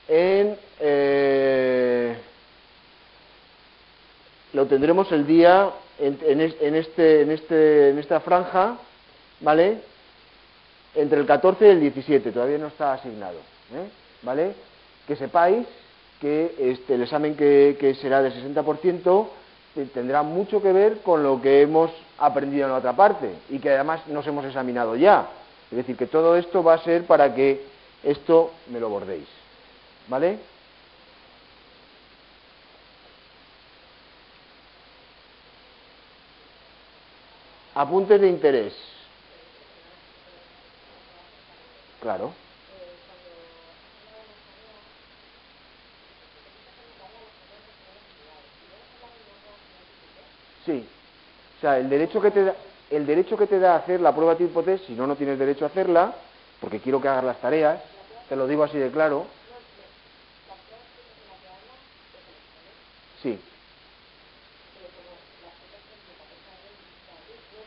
[0.08, 0.58] en...
[0.80, 2.03] Eh,
[4.54, 8.78] lo tendremos el día en, este, en, este, en esta franja,
[9.40, 9.78] ¿vale?
[10.94, 13.38] Entre el 14 y el 17, todavía no está asignado,
[13.74, 13.88] ¿eh?
[14.22, 14.54] ¿vale?
[15.06, 15.66] Que sepáis
[16.20, 19.26] que este, el examen que, que será del 60%
[19.76, 23.58] eh, tendrá mucho que ver con lo que hemos aprendido en la otra parte y
[23.58, 25.28] que además nos hemos examinado ya.
[25.70, 27.64] Es decir, que todo esto va a ser para que
[28.04, 29.26] esto me lo bordéis.
[30.06, 30.38] ¿Vale?
[37.74, 38.74] Apuntes de interés.
[42.00, 42.32] Claro.
[50.64, 50.86] Sí.
[51.56, 52.56] O sea, el derecho que te da,
[52.90, 55.38] el derecho que te da a hacer la prueba tipo test, si no, no tienes
[55.38, 56.14] derecho a hacerla,
[56.60, 57.82] porque quiero que hagas las tareas,
[58.28, 59.26] te lo digo así de claro.
[63.22, 63.40] Sí.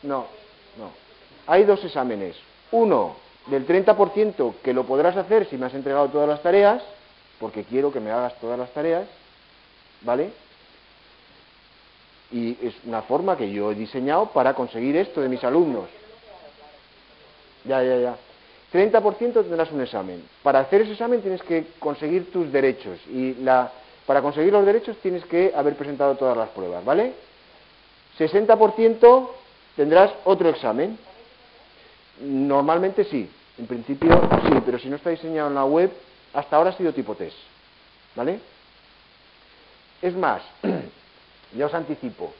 [0.02, 0.26] No,
[0.76, 0.90] no.
[1.46, 2.36] Hay dos exámenes.
[2.70, 6.82] Uno del 30% que lo podrás hacer si me has entregado todas las tareas,
[7.40, 9.06] porque quiero que me hagas todas las tareas,
[10.02, 10.30] ¿vale?
[12.30, 15.88] Y es una forma que yo he diseñado para conseguir esto de mis alumnos.
[17.64, 18.16] Ya, ya, ya.
[18.72, 20.22] 30% tendrás un examen.
[20.42, 23.72] Para hacer ese examen tienes que conseguir tus derechos y la,
[24.06, 27.12] para conseguir los derechos tienes que haber presentado todas las pruebas, ¿vale?
[28.18, 29.28] 60%
[29.78, 30.98] tendrás otro examen.
[32.20, 34.10] Normalmente sí, en principio
[34.42, 35.92] sí, pero si no está diseñado en la web,
[36.34, 37.36] hasta ahora ha sido tipo test,
[38.16, 38.40] ¿vale?
[40.02, 40.42] Es más,
[41.56, 42.32] ya os anticipo,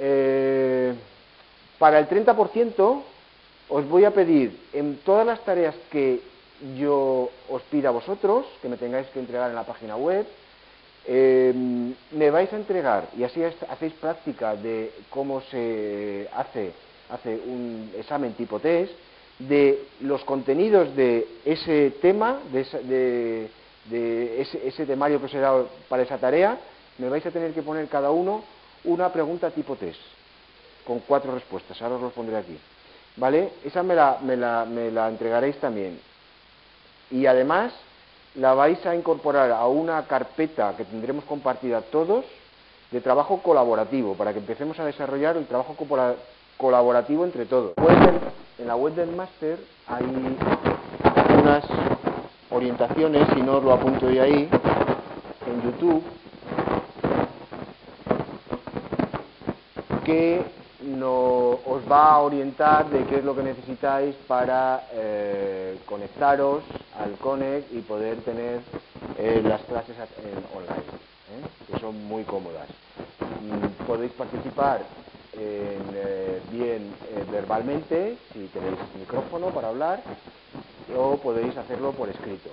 [0.00, 0.92] eh,
[1.78, 3.02] para el 30%
[3.68, 6.20] os voy a pedir en todas las tareas que
[6.76, 10.26] yo os pida a vosotros, que me tengáis que entregar en la página web,
[11.06, 16.72] em, me vais a entregar, y así hacéis práctica de cómo se hace,
[17.10, 18.92] hace un examen tipo test,
[19.38, 23.50] de los contenidos de ese tema, de,
[24.40, 26.58] ese, ese, temario que os he dado para esa tarea,
[26.98, 28.42] me vais a tener que poner cada uno
[28.84, 30.00] una pregunta tipo test,
[30.86, 31.80] con cuatro respuestas.
[31.82, 32.58] Ahora os los pondré aquí.
[33.16, 33.50] ¿Vale?
[33.64, 35.98] Esa me la, me la, me la entregaréis también.
[37.10, 37.72] Y además
[38.36, 42.24] la vais a incorporar a una carpeta que tendremos compartida todos
[42.90, 45.74] de trabajo colaborativo, para que empecemos a desarrollar el trabajo
[46.56, 47.72] colaborativo entre todos.
[48.58, 50.04] En la web del máster hay
[51.42, 51.64] unas
[52.50, 54.48] orientaciones, si no os lo apunto de ahí,
[55.46, 56.02] en YouTube,
[60.04, 60.42] que
[60.82, 66.62] no, os va a orientar de qué es lo que necesitáis para eh, conectaros
[67.06, 68.60] al Connect y poder tener
[69.18, 69.96] eh, las clases
[70.54, 70.90] online,
[71.30, 71.72] ¿eh?
[71.72, 72.68] que son muy cómodas.
[73.42, 74.84] Mm, podéis participar
[76.50, 76.94] bien
[77.30, 80.02] verbalmente, si tenéis micrófono para hablar,
[80.96, 82.50] o podéis hacerlo por escrito.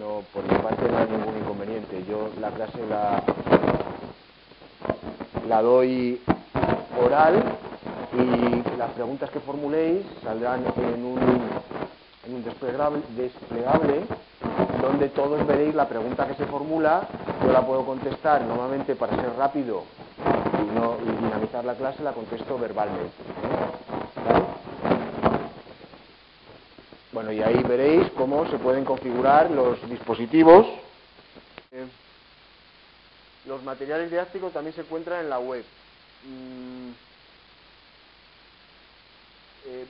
[0.00, 2.04] No, por mi parte no hay ningún inconveniente.
[2.08, 3.22] Yo la clase la,
[5.46, 6.22] la doy
[7.04, 7.42] oral
[8.14, 11.18] y las preguntas que formuléis saldrán en un,
[12.28, 14.04] un desplegable, desplegable,
[14.82, 17.08] donde todos veréis la pregunta que se formula,
[17.44, 19.84] yo la puedo contestar normalmente para ser rápido
[20.18, 23.12] y, no, dinamizar la clase, la contesto verbalmente.
[27.12, 30.66] Bueno, y ahí veréis cómo se pueden configurar los dispositivos.
[31.72, 31.86] Eh,
[33.46, 35.64] los materiales didácticos también se encuentran en la web.
[36.24, 36.90] Mm,
[39.66, 39.86] eh,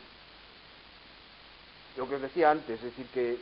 [1.98, 3.36] lo que os decía antes, es decir, que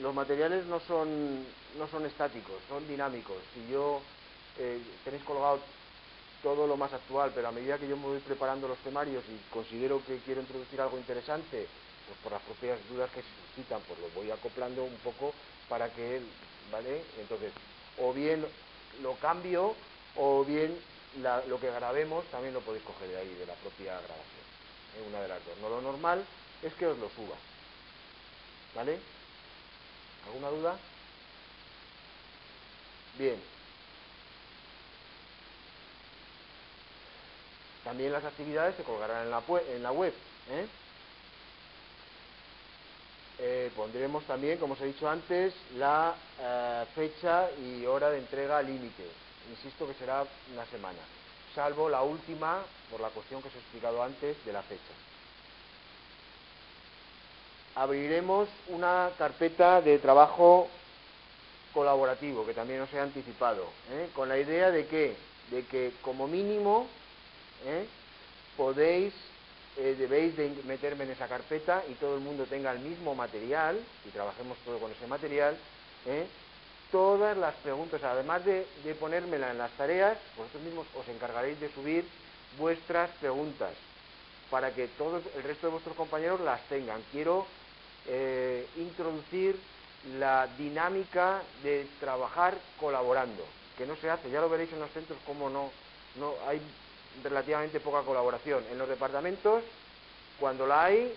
[0.00, 1.44] los materiales no son,
[1.78, 3.36] no son estáticos, son dinámicos.
[3.52, 4.00] Si yo
[4.58, 5.60] eh, tenéis colgado
[6.42, 9.52] todo lo más actual, pero a medida que yo me voy preparando los temarios y
[9.52, 11.66] considero que quiero introducir algo interesante,
[12.06, 15.34] pues por las propias dudas que se suscitan, pues lo voy acoplando un poco
[15.68, 16.22] para que,
[16.72, 17.02] ¿vale?
[17.20, 17.52] Entonces,
[18.00, 18.42] o bien
[19.02, 19.74] lo cambio,
[20.16, 20.74] o bien
[21.46, 24.44] lo que grabemos también lo podéis coger de ahí, de la propia grabación.
[24.96, 25.04] ¿eh?
[25.10, 25.58] Una de las dos.
[25.60, 26.24] No lo normal
[26.62, 27.36] es que os lo suba.
[28.74, 28.98] ¿Vale?
[30.26, 30.76] ¿Alguna duda?
[33.18, 33.40] Bien.
[37.84, 39.30] También las actividades se colgarán en
[39.82, 40.12] la, web.
[40.50, 40.66] ¿eh?
[43.38, 48.60] Eh, pondremos también, como os he dicho antes, la eh, fecha y hora de entrega
[48.62, 49.04] límite.
[49.50, 50.98] Insisto que será una semana,
[51.54, 55.07] salvo la última, por la cuestión que os he explicado antes, de la fecha.
[57.78, 60.68] Abriremos una carpeta de trabajo
[61.72, 64.08] colaborativo, que también os he anticipado, ¿eh?
[64.14, 65.14] con la idea de que,
[65.52, 66.88] de que como mínimo
[68.56, 69.14] podéis
[69.76, 73.78] eh, debéis de meterme en esa carpeta y todo el mundo tenga el mismo material,
[74.04, 75.56] y trabajemos todo con ese material,
[76.06, 76.26] ¿eh?
[76.90, 78.66] todas las preguntas, además de,
[78.98, 82.04] ponérmela en las tareas, vosotros mismos os encargaréis de subir
[82.58, 83.70] vuestras preguntas
[84.50, 87.00] para que todo el resto de vuestros compañeros las tengan.
[87.12, 87.46] Quiero
[88.08, 89.58] eh, introducir
[90.18, 93.44] la dinámica de trabajar colaborando,
[93.76, 95.70] que no se hace, ya lo veréis en los centros cómo no,
[96.16, 96.60] no hay
[97.22, 98.64] relativamente poca colaboración.
[98.70, 99.62] En los departamentos,
[100.38, 101.14] cuando la hay,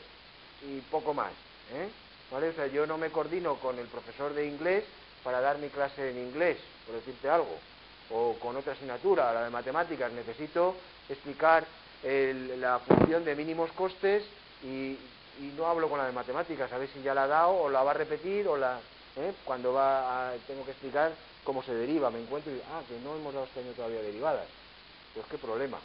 [0.64, 1.32] y poco más.
[1.74, 1.90] ¿eh?
[2.32, 2.50] ¿Vale?
[2.50, 4.84] O sea, yo no me coordino con el profesor de inglés
[5.24, 7.58] para dar mi clase en inglés, por decirte algo,
[8.10, 10.76] o con otra asignatura, la de matemáticas, necesito
[11.08, 11.66] explicar
[12.04, 14.24] la función de mínimos costes
[14.64, 14.98] y,
[15.40, 17.84] no hablo con la de matemáticas, a ver si ya la ha dado o la
[17.84, 18.80] va a repetir o la...
[19.18, 19.34] ¿eh?
[19.46, 23.34] Cuando va tengo que explicar cómo se deriva, me encuentro y, ah, que no hemos
[23.34, 24.48] dado este año todavía derivadas.
[25.14, 25.80] Pues qué problema.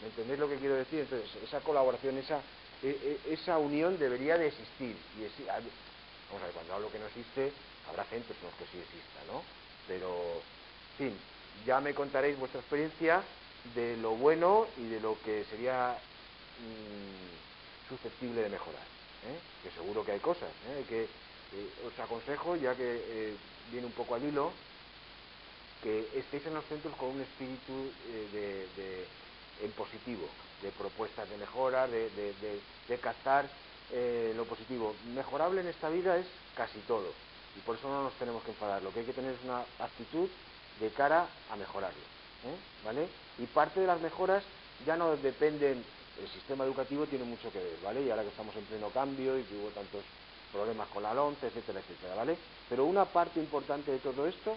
[0.00, 1.00] ¿Me entendéis lo que quiero decir?
[1.00, 2.40] Entonces, esa colaboración, esa,
[2.82, 4.96] e, e, esa unión debería de existir.
[5.16, 7.52] Y vamos a ver, cuando hablo que no existe,
[7.88, 9.42] habrá centros en los que sí exista, ¿no?
[9.86, 10.42] Pero,
[10.98, 11.18] en fin,
[11.66, 13.22] ya me contaréis vuestra experiencia
[13.74, 15.96] de lo bueno y de lo que sería
[16.58, 17.51] mm,
[17.96, 18.82] susceptible de mejorar.
[19.28, 19.38] ¿eh?
[19.62, 20.84] Que seguro que hay cosas, ¿eh?
[20.88, 23.34] que eh, os aconsejo, ya que
[23.70, 24.52] viene un poco al hilo,
[25.82, 27.90] que estéis en los centros con un espíritu
[28.32, 29.04] de,
[29.62, 30.28] en positivo,
[30.62, 33.48] de propuestas de mejora, de, captar
[34.36, 34.94] lo positivo.
[35.14, 37.12] Mejorable en esta vida es casi todo
[37.56, 38.82] y por eso no nos tenemos que enfadar.
[38.82, 40.28] Lo que hay que tener es una actitud
[40.80, 42.00] de cara a mejorarlo.
[42.44, 42.84] ¿eh?
[42.84, 43.08] ¿vale?
[43.38, 44.44] Y parte de las mejoras
[44.86, 45.84] ya no dependen,
[46.20, 48.02] el sistema educativo tiene mucho que ver, ¿vale?
[48.02, 50.02] Y ahora que estamos en pleno cambio y que hubo tantos
[50.52, 52.36] problemas con la LONCE, etcétera, etcétera, ¿vale?
[52.68, 54.56] Pero una parte importante de todo esto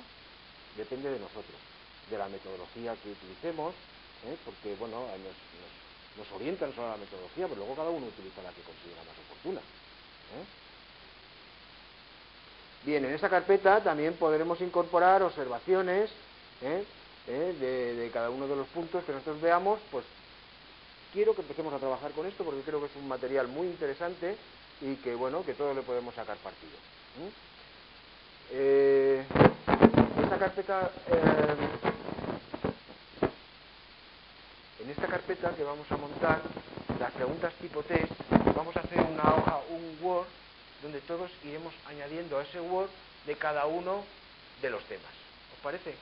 [0.76, 1.56] depende de nosotros,
[2.10, 3.74] de la metodología que utilicemos,
[4.28, 4.38] ¿eh?
[4.44, 5.08] porque bueno,
[6.18, 9.60] nos, orientan solo la metodología, pero luego cada uno utiliza la que considera más oportuna.
[9.62, 10.46] ¿eh?
[12.84, 16.12] Bien, en esa carpeta también podremos incorporar observaciones
[16.62, 16.86] ¿eh?
[17.26, 20.06] de, de, cada uno de los puntos que nosotros veamos, pues
[21.15, 24.36] quiero que empecemos a trabajar con esto porque creo que es un material muy interesante
[24.82, 26.73] y que bueno, que todos le podemos sacar partido.
[28.51, 29.23] Eh,
[30.21, 31.56] esta carpeta, eh,
[34.84, 36.41] en esta carpeta que vamos a montar
[36.99, 38.12] las preguntas tipo test,
[38.54, 40.28] vamos a hacer una hoja, un Word,
[40.84, 42.89] donde todos iremos añadiendo a ese Word
[43.25, 44.04] de cada uno
[44.62, 45.13] de los temas.
[45.56, 45.95] ¿Os parece?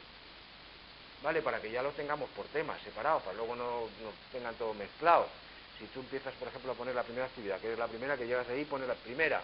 [1.24, 1.42] ¿Vale?
[1.42, 5.28] Para que ya lo tengamos por temas separados, para luego no, no tengan todo mezclado.
[5.80, 8.28] Si tú empiezas, por ejemplo, a poner la primera actividad, que es la primera que
[8.28, 9.42] llegas ahí, pones la primera,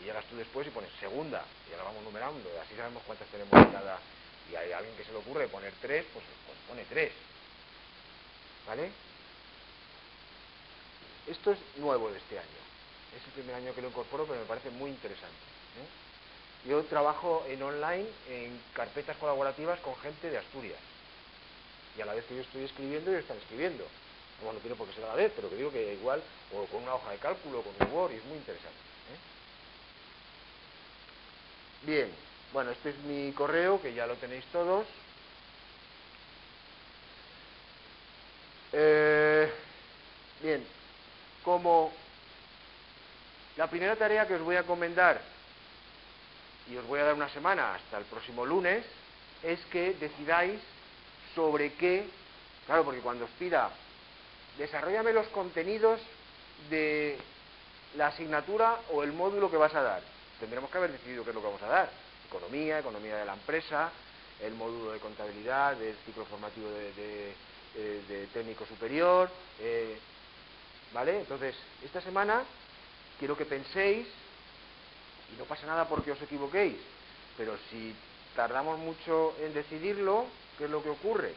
[0.00, 3.52] y llegas tú después y pones segunda, y ahora vamos numerando, así sabemos cuántas tenemos
[3.52, 3.98] en cada...
[4.50, 7.12] Y hay alguien que se le ocurre poner tres, pues, pues pone tres.
[8.66, 8.90] ¿Vale?
[11.28, 12.62] Esto es nuevo de este año.
[13.16, 15.34] Es el primer año que lo incorporo, pero me parece muy interesante.
[15.78, 16.68] ¿eh?
[16.68, 20.78] Yo trabajo en online en carpetas colaborativas con gente de Asturias.
[21.96, 23.86] Y a la vez que yo estoy escribiendo, ellos están escribiendo.
[24.42, 26.64] Bueno, no tiene por qué ser a la vez, pero que digo que igual, o
[26.66, 28.78] con una hoja de cálculo, con un Word, y es muy interesante.
[31.82, 32.10] Bien,
[32.52, 34.86] bueno, este es mi correo, que ya lo tenéis todos.
[38.72, 39.52] Eh,
[40.40, 40.66] bien,
[41.44, 41.92] como
[43.56, 45.20] la primera tarea que os voy a encomendar,
[46.70, 48.84] y os voy a dar una semana hasta el próximo lunes,
[49.42, 50.60] es que decidáis
[51.34, 52.06] sobre qué,
[52.66, 53.70] claro, porque cuando os pida,
[54.58, 56.00] desarrollame los contenidos
[56.70, 57.18] de
[57.96, 60.12] la asignatura o el módulo que vas a dar
[60.42, 61.90] tendremos que haber decidido qué es lo que vamos a dar.
[62.26, 63.92] Economía, economía de la empresa,
[64.40, 67.32] el módulo de contabilidad, del ciclo formativo de,
[67.76, 69.30] eh, técnico superior.
[69.60, 69.96] Eh,
[70.92, 71.20] ¿Vale?
[71.20, 71.54] Entonces,
[71.84, 72.42] esta semana
[73.20, 74.08] quiero que penséis,
[75.32, 76.76] y no pasa nada porque os equivoquéis,
[77.36, 77.94] pero si
[78.34, 80.26] tardamos mucho en decidirlo,
[80.58, 81.34] ¿qué es lo que ocurre?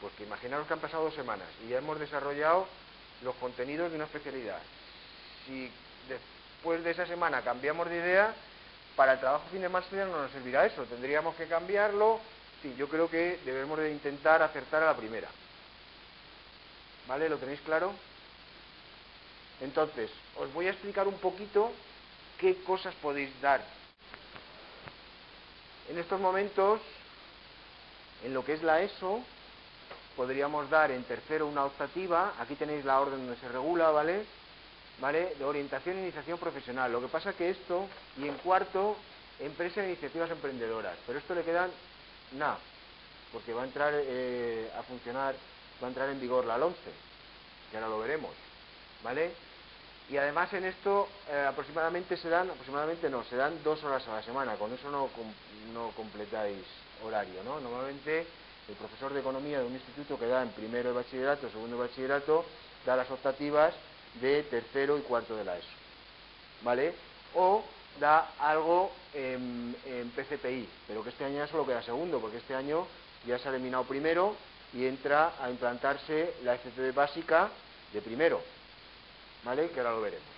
[0.00, 2.66] Pues que imaginaros que han pasado dos semanas y ya hemos desarrollado
[3.22, 4.60] los contenidos de una especialidad.
[5.46, 5.70] Si
[6.08, 8.34] después de esa semana cambiamos de idea,
[8.96, 12.20] para el trabajo fin de máster no nos servirá eso, tendríamos que cambiarlo.
[12.62, 15.28] Sí, yo creo que debemos de intentar acertar a la primera.
[17.06, 17.28] ¿Vale?
[17.28, 17.92] ¿Lo tenéis claro?
[19.60, 21.72] Entonces, os voy a explicar un poquito
[22.38, 23.62] qué cosas podéis dar.
[25.88, 26.80] En estos momentos,
[28.22, 29.20] en lo que es la ESO,
[30.16, 34.24] podríamos dar en tercero una optativa, aquí tenéis la orden donde se regula, ¿vale?
[35.00, 35.34] ¿Vale?
[35.38, 36.92] De orientación e iniciación profesional.
[36.92, 37.86] Lo que pasa que esto,
[38.16, 38.96] y en cuarto,
[39.40, 40.96] empresa e iniciativas emprendedoras.
[41.06, 41.70] Pero esto le quedan
[42.32, 42.58] nada,
[43.32, 45.34] porque va a entrar eh, a funcionar,
[45.82, 46.78] va a entrar en vigor la 11,
[47.70, 48.30] que ahora lo veremos,
[49.02, 49.32] ¿vale?
[50.10, 54.16] Y además en esto eh, aproximadamente se dan, aproximadamente no, se dan dos horas a
[54.16, 55.08] la semana, con eso no,
[55.72, 56.62] no completáis
[57.02, 57.60] horario, ¿no?
[57.60, 58.26] Normalmente
[58.68, 61.88] el profesor de economía de un instituto que da en primero de bachillerato, segundo de
[61.88, 62.44] bachillerato,
[62.86, 63.74] da las optativas
[64.20, 65.68] de tercero y cuarto de la ESO,
[66.62, 66.94] ¿vale?
[67.34, 67.64] O
[68.00, 69.74] da algo en,
[70.14, 72.86] PCPI, pero que este año ya solo queda segundo, porque este año
[73.26, 74.36] ya se ha eliminado primero
[74.72, 77.50] y entra a implantarse la FP básica
[77.92, 78.40] de primero,
[79.44, 79.70] ¿vale?
[79.70, 80.34] Que ahora lo veremos.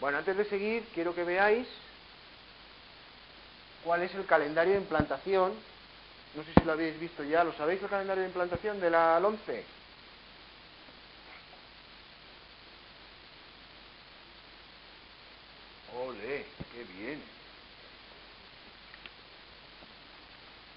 [0.00, 1.68] Bueno, antes de seguir, quiero que veáis
[3.84, 5.52] cuál es el calendario de implantación.
[6.34, 9.18] No sé si lo habéis visto ya, ¿lo sabéis el calendario de implantación de la
[9.18, 9.64] 11?
[16.06, 16.46] ¡Ole!
[16.72, 17.22] ¡Qué bien!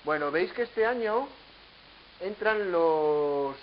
[0.04, 1.28] Bueno, veis que este año
[2.20, 3.56] entran los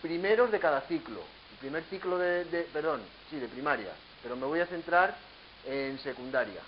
[0.00, 1.20] primeros de cada ciclo.
[1.52, 3.92] El primer ciclo de, perdón, sí, de primaria,
[4.22, 5.16] pero me voy a centrar
[5.66, 6.60] en secundaria.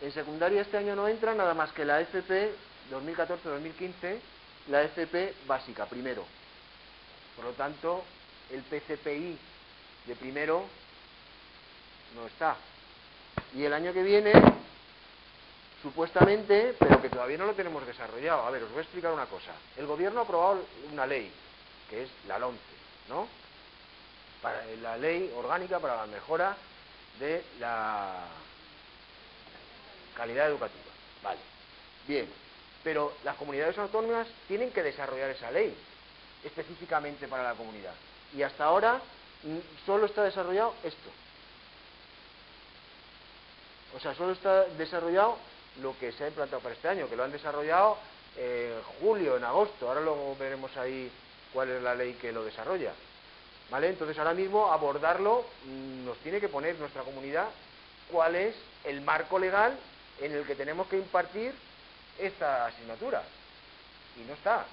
[0.00, 2.52] En secundaria este año no entra nada más que la FP
[2.90, 4.18] 2014-2015,
[4.68, 6.24] la FP básica, primero.
[7.34, 8.04] Por lo tanto,
[8.50, 9.38] el PCPI
[10.06, 10.64] de primero
[12.14, 12.56] no está.
[13.54, 14.32] Y el año que viene,
[15.82, 18.42] supuestamente, pero que todavía no lo tenemos desarrollado.
[18.42, 19.52] A ver, os voy a explicar una cosa.
[19.76, 21.30] El gobierno ha aprobado una ley,
[21.90, 22.60] que es la LONCE,
[23.08, 23.28] ¿no?
[24.42, 26.56] Para, la ley orgánica para la mejora
[27.18, 28.26] de la
[30.18, 30.84] calidad educativa.
[31.22, 31.40] Vale.
[32.06, 32.28] Bien.
[32.84, 35.74] Pero las comunidades autónomas tienen que desarrollar esa ley
[36.44, 37.94] específicamente para la comunidad.
[38.36, 39.00] Y hasta ahora
[39.42, 41.10] mm, solo está desarrollado esto.
[43.96, 45.38] O sea, solo está desarrollado
[45.80, 47.96] lo que se ha implantado para este año, que lo han desarrollado
[48.36, 49.88] en julio, en agosto.
[49.88, 51.10] Ahora luego veremos ahí
[51.52, 52.92] cuál es la ley que lo desarrolla.
[53.70, 53.88] ¿Vale?
[53.88, 57.48] Entonces ahora mismo abordarlo mm, nos tiene que poner nuestra comunidad
[58.10, 58.54] cuál es
[58.84, 59.76] el marco legal
[60.20, 61.52] en el que tenemos que impartir
[62.18, 63.22] esta asignatura.
[64.16, 64.66] Y no está.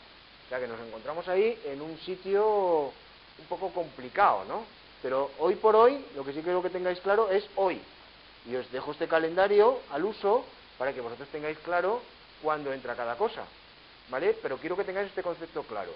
[0.46, 2.92] O sea que nos encontramos ahí en un sitio
[3.38, 4.66] un poco complicado, ¿no?
[5.02, 7.82] Pero hoy por hoy, lo que sí quiero que tengáis claro es hoy.
[8.48, 10.46] Y os dejo este calendario al uso
[10.78, 12.02] para que vosotros tengáis claro
[12.42, 13.44] cuándo entra cada cosa.
[14.10, 14.38] ¿Vale?
[14.42, 15.92] Pero quiero que tengáis este concepto claro.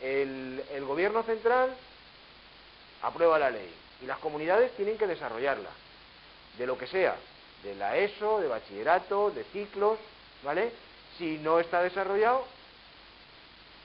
[0.00, 1.74] El, el gobierno central
[3.02, 5.70] aprueba la ley y las comunidades tienen que desarrollarla,
[6.58, 7.16] de lo que sea,
[7.62, 9.98] de la ESO, de bachillerato, de ciclos,
[10.42, 10.72] ¿vale?
[11.18, 12.44] Si no está desarrollado,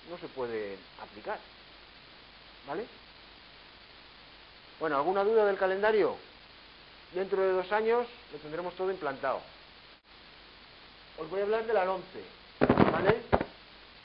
[0.10, 1.40] no se puede aplicar,
[2.68, 2.86] ¿vale?
[4.80, 6.16] Bueno, ¿alguna duda del calendario?
[7.14, 9.42] Dentro de dos años lo tendremos todo implantado.
[11.18, 12.04] Os voy a hablar de la 11,
[12.92, 13.22] ¿vale?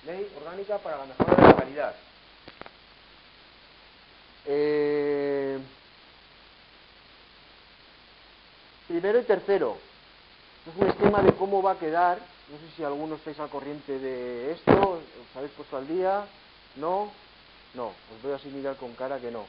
[0.07, 1.95] Ley orgánica para la mejora de la calidad.
[4.47, 5.12] Eh,
[8.93, 9.79] primero y tercero.
[10.69, 12.19] Es un esquema de cómo va a quedar.
[12.19, 14.73] No sé si algunos estáis al corriente de esto.
[14.73, 16.27] ¿Os habéis puesto al día?
[16.77, 17.11] ¿No?
[17.73, 17.87] No.
[17.87, 19.47] Os voy a mirar con cara que no.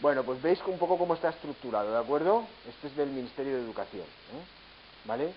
[0.00, 2.44] Bueno, pues veis un poco cómo está estructurado, ¿de acuerdo?
[2.68, 4.44] Este es del Ministerio de Educación, ¿eh?
[5.04, 5.32] ¿vale?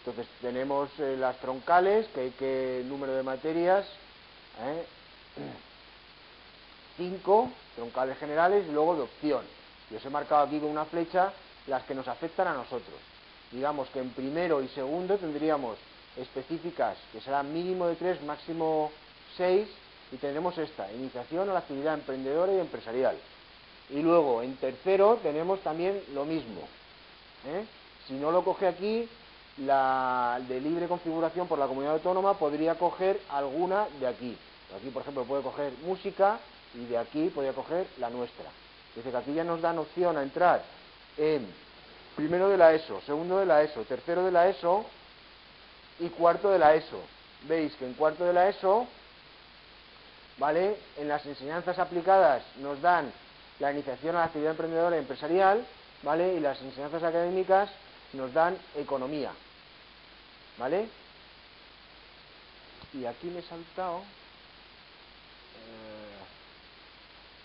[0.00, 3.86] Entonces tenemos eh, las troncales, que hay que número de materias,
[4.60, 4.84] ¿eh?
[6.98, 9.59] cinco troncales generales y luego de opción.
[9.90, 11.32] Yo os he marcado aquí con una flecha
[11.66, 12.96] las que nos afectan a nosotros.
[13.50, 15.76] Digamos que en primero y segundo tendríamos
[16.16, 18.90] específicas que serán mínimo de tres, máximo
[19.36, 19.68] seis,
[20.12, 23.16] y tendremos esta, iniciación a la actividad emprendedora y empresarial.
[23.90, 26.60] Y luego, en tercero, tenemos también lo mismo.
[27.46, 27.64] ¿eh?
[28.06, 29.08] Si no lo coge aquí,
[29.58, 34.36] la de libre configuración por la comunidad autónoma podría coger alguna de aquí.
[34.76, 36.38] Aquí, por ejemplo, puede coger música
[36.74, 38.46] y de aquí podría coger la nuestra.
[38.94, 40.62] Dice que aquí ya nos dan opción a entrar
[41.16, 41.46] en
[42.16, 44.84] primero de la ESO, segundo de la ESO, tercero de la ESO
[46.00, 47.00] y cuarto de la ESO.
[47.42, 48.86] Veis que en cuarto de la ESO,
[50.38, 50.76] ¿vale?
[50.98, 53.12] En las enseñanzas aplicadas nos dan
[53.58, 55.64] la iniciación a la actividad emprendedora y empresarial,
[56.02, 56.34] ¿vale?
[56.34, 57.70] Y las enseñanzas académicas
[58.12, 59.30] nos dan economía,
[60.58, 60.88] ¿vale?
[62.92, 63.98] Y aquí me he saltado...
[65.56, 66.18] eh,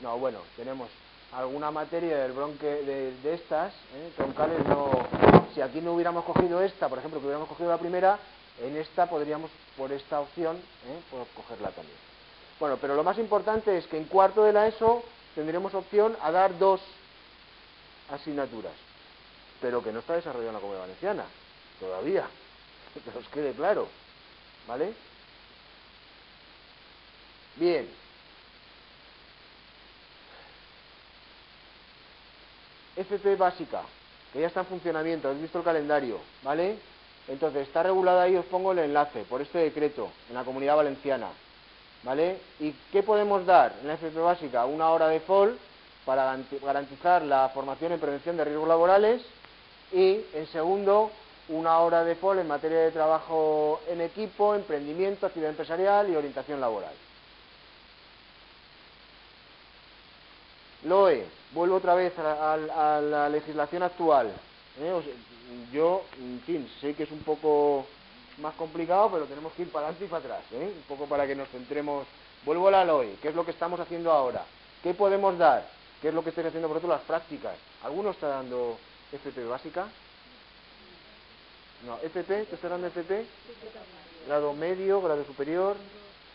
[0.01, 0.89] no, bueno, tenemos
[1.35, 4.11] alguna materia del bronque de, de estas, ¿eh?
[4.15, 4.91] troncales, no...
[5.53, 8.19] Si aquí no hubiéramos cogido esta, por ejemplo, que hubiéramos cogido la primera,
[8.61, 10.99] en esta podríamos, por esta opción, ¿eh?
[11.09, 11.97] pues cogerla también.
[12.59, 16.31] Bueno, pero lo más importante es que en cuarto de la ESO tendremos opción a
[16.31, 16.81] dar dos
[18.11, 18.73] asignaturas,
[19.61, 21.25] pero que no está desarrollada en la Comunidad Valenciana,
[21.79, 22.27] todavía,
[22.93, 23.87] que os quede claro,
[24.67, 24.93] ¿vale?
[27.55, 28.04] Bien.
[32.95, 33.81] FP básica,
[34.31, 36.77] que ya está en funcionamiento, habéis visto el calendario, ¿vale?
[37.27, 41.29] Entonces, está regulada ahí, os pongo el enlace, por este decreto, en la Comunidad Valenciana,
[42.03, 42.39] ¿vale?
[42.59, 44.65] ¿Y qué podemos dar en la FP básica?
[44.65, 45.57] Una hora de FOL
[46.05, 49.23] para garantizar la formación en prevención de riesgos laborales
[49.91, 51.11] y, en segundo,
[51.49, 56.61] una hora de FOL en materia de trabajo en equipo, emprendimiento, actividad empresarial y orientación
[56.61, 56.93] laboral.
[60.85, 64.31] LOE, vuelvo otra vez a, a, la legislación actual.
[64.79, 65.01] ¿eh?
[65.71, 67.85] Yo, en fin, sé que es un poco
[68.39, 70.71] más complicado, pero tenemos que ir para adelante y para atrás, ¿eh?
[70.75, 72.05] un poco para que nos centremos.
[72.45, 74.45] Vuelvo a la LOE, ¿qué es lo que estamos haciendo ahora?
[74.83, 75.67] ¿Qué podemos dar?
[76.01, 77.55] ¿Qué es lo que estáis haciendo vosotros las prácticas?
[77.83, 78.77] ¿Alguno está dando
[79.11, 79.87] FP básica?
[81.87, 83.25] No, FP, ¿te está dando FP?
[84.27, 85.77] Grado medio, grado superior,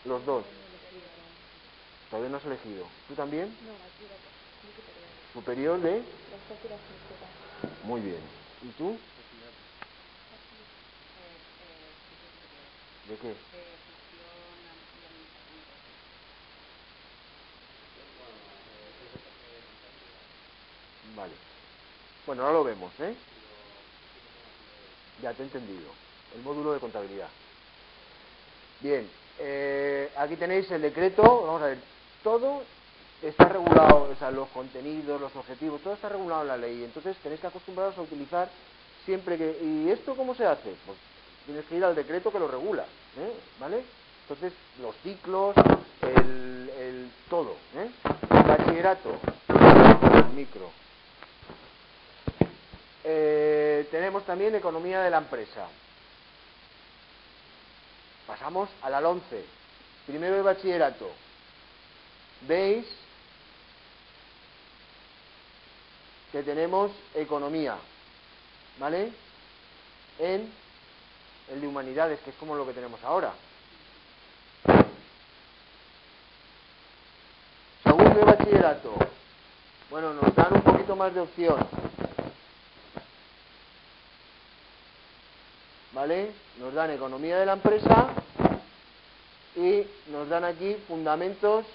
[0.03, 0.43] los dos.
[2.09, 2.85] Todavía no has elegido.
[3.07, 3.55] ¿Tú también?
[3.65, 3.73] No,
[5.33, 6.03] Superior de...
[7.83, 8.21] Muy bien.
[8.61, 8.99] ¿Y tú?
[13.07, 13.35] ¿De qué?
[21.15, 21.33] Vale.
[22.25, 23.15] Bueno, ahora lo vemos, ¿eh?
[25.21, 25.95] Ya te he entendido.
[26.35, 27.29] El módulo de contabilidad.
[28.79, 31.83] Bien, eh, aquí tenéis el decreto, vamos a ver,
[32.23, 32.65] todo
[33.21, 36.83] está regulado, o sea, los contenidos, los objetivos, todo está regulado en la ley.
[36.83, 38.49] Entonces tenéis que acostumbraros a utilizar
[39.05, 39.59] siempre que...
[39.61, 40.75] ¿Y esto cómo se hace?
[40.85, 40.97] Pues
[41.45, 42.83] tienes que ir al decreto que lo regula,
[43.17, 43.33] ¿eh?
[43.59, 43.83] ¿vale?
[44.23, 45.55] Entonces, los ciclos,
[46.01, 47.89] el, el todo, ¿eh?
[48.29, 49.17] Bachillerato,
[49.49, 50.71] el micro.
[53.03, 55.67] Eh, tenemos también economía de la empresa.
[58.25, 59.43] Pasamos a la 11.
[60.07, 61.09] Primero de bachillerato.
[62.47, 62.85] Veis
[66.31, 67.75] que tenemos economía,
[68.79, 69.11] ¿vale?
[70.19, 70.51] En
[71.51, 73.33] el de humanidades, que es como lo que tenemos ahora.
[77.83, 78.93] Segundo de bachillerato.
[79.89, 81.67] Bueno, nos dan un poquito más de opción.
[85.91, 86.31] ¿Vale?
[86.57, 88.13] Nos dan economía de la empresa
[89.57, 91.65] y nos dan aquí fundamentos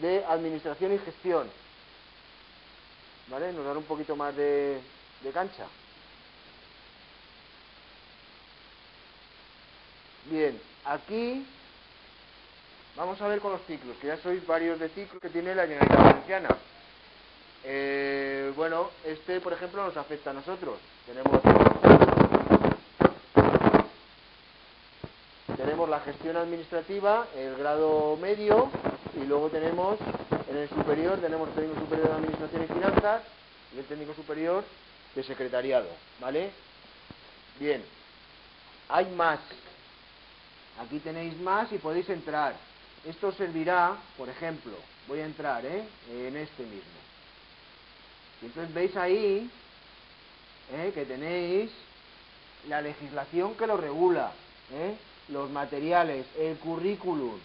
[0.00, 1.50] de administración y gestión.
[3.30, 3.52] ¿Vale?
[3.52, 4.80] Nos dan un poquito más de,
[5.22, 5.66] de cancha.
[10.30, 11.46] Bien, aquí
[12.96, 15.62] vamos a ver con los ciclos, que ya sois varios de ciclos que tiene la
[15.62, 16.56] Generalitat Valenciana.
[17.64, 20.78] Eh, bueno, este, por ejemplo, nos afecta a nosotros.
[21.06, 21.40] Tenemos,
[25.56, 28.70] tenemos la gestión administrativa, el grado medio,
[29.16, 29.98] y luego tenemos
[30.48, 33.22] en el superior, tenemos el técnico superior de administración y finanzas
[33.74, 34.64] y el técnico superior
[35.14, 35.88] de secretariado,
[36.20, 36.50] ¿vale?
[37.60, 37.84] Bien,
[38.88, 39.40] hay más.
[40.80, 42.54] Aquí tenéis más y podéis entrar.
[43.04, 44.72] Esto servirá, por ejemplo,
[45.06, 45.84] voy a entrar ¿eh?
[46.10, 46.98] en este mismo.
[48.40, 49.50] Y entonces veis ahí
[50.72, 50.92] ¿eh?
[50.94, 51.70] que tenéis
[52.68, 54.32] la legislación que lo regula,
[54.72, 54.96] ¿eh?
[55.28, 57.38] los materiales, el currículum,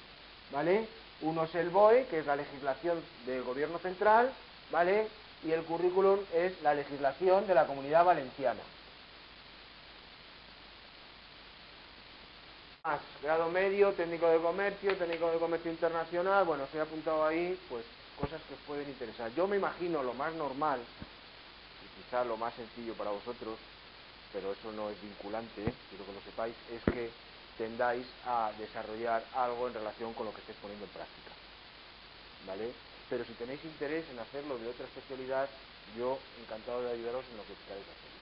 [0.51, 0.87] ¿vale?
[1.23, 4.31] Uno es el BOE, que es la legislación del gobierno central,
[4.71, 5.07] ¿vale?
[5.45, 8.59] Y el currículum es la legislación de la comunidad valenciana.
[12.83, 17.57] Más, grado medio, técnico de comercio, técnico de comercio internacional, bueno, os he apuntado ahí,
[17.69, 17.85] pues,
[18.19, 19.31] cosas que os pueden interesar.
[19.33, 23.57] Yo me imagino lo más normal, y quizá lo más sencillo para vosotros,
[24.33, 25.73] pero eso no es vinculante, ¿eh?
[25.89, 27.09] quiero que lo sepáis, es que
[27.57, 31.37] tendáis a desarrollar algo en relación con lo que estéis poniendo en práctica.
[32.41, 32.81] ¿Vale?
[33.09, 35.51] Pero si tenéis interés en hacerlo de otra especialidad,
[35.87, 38.12] yo encantado de ayudaros en lo que queráis hacer.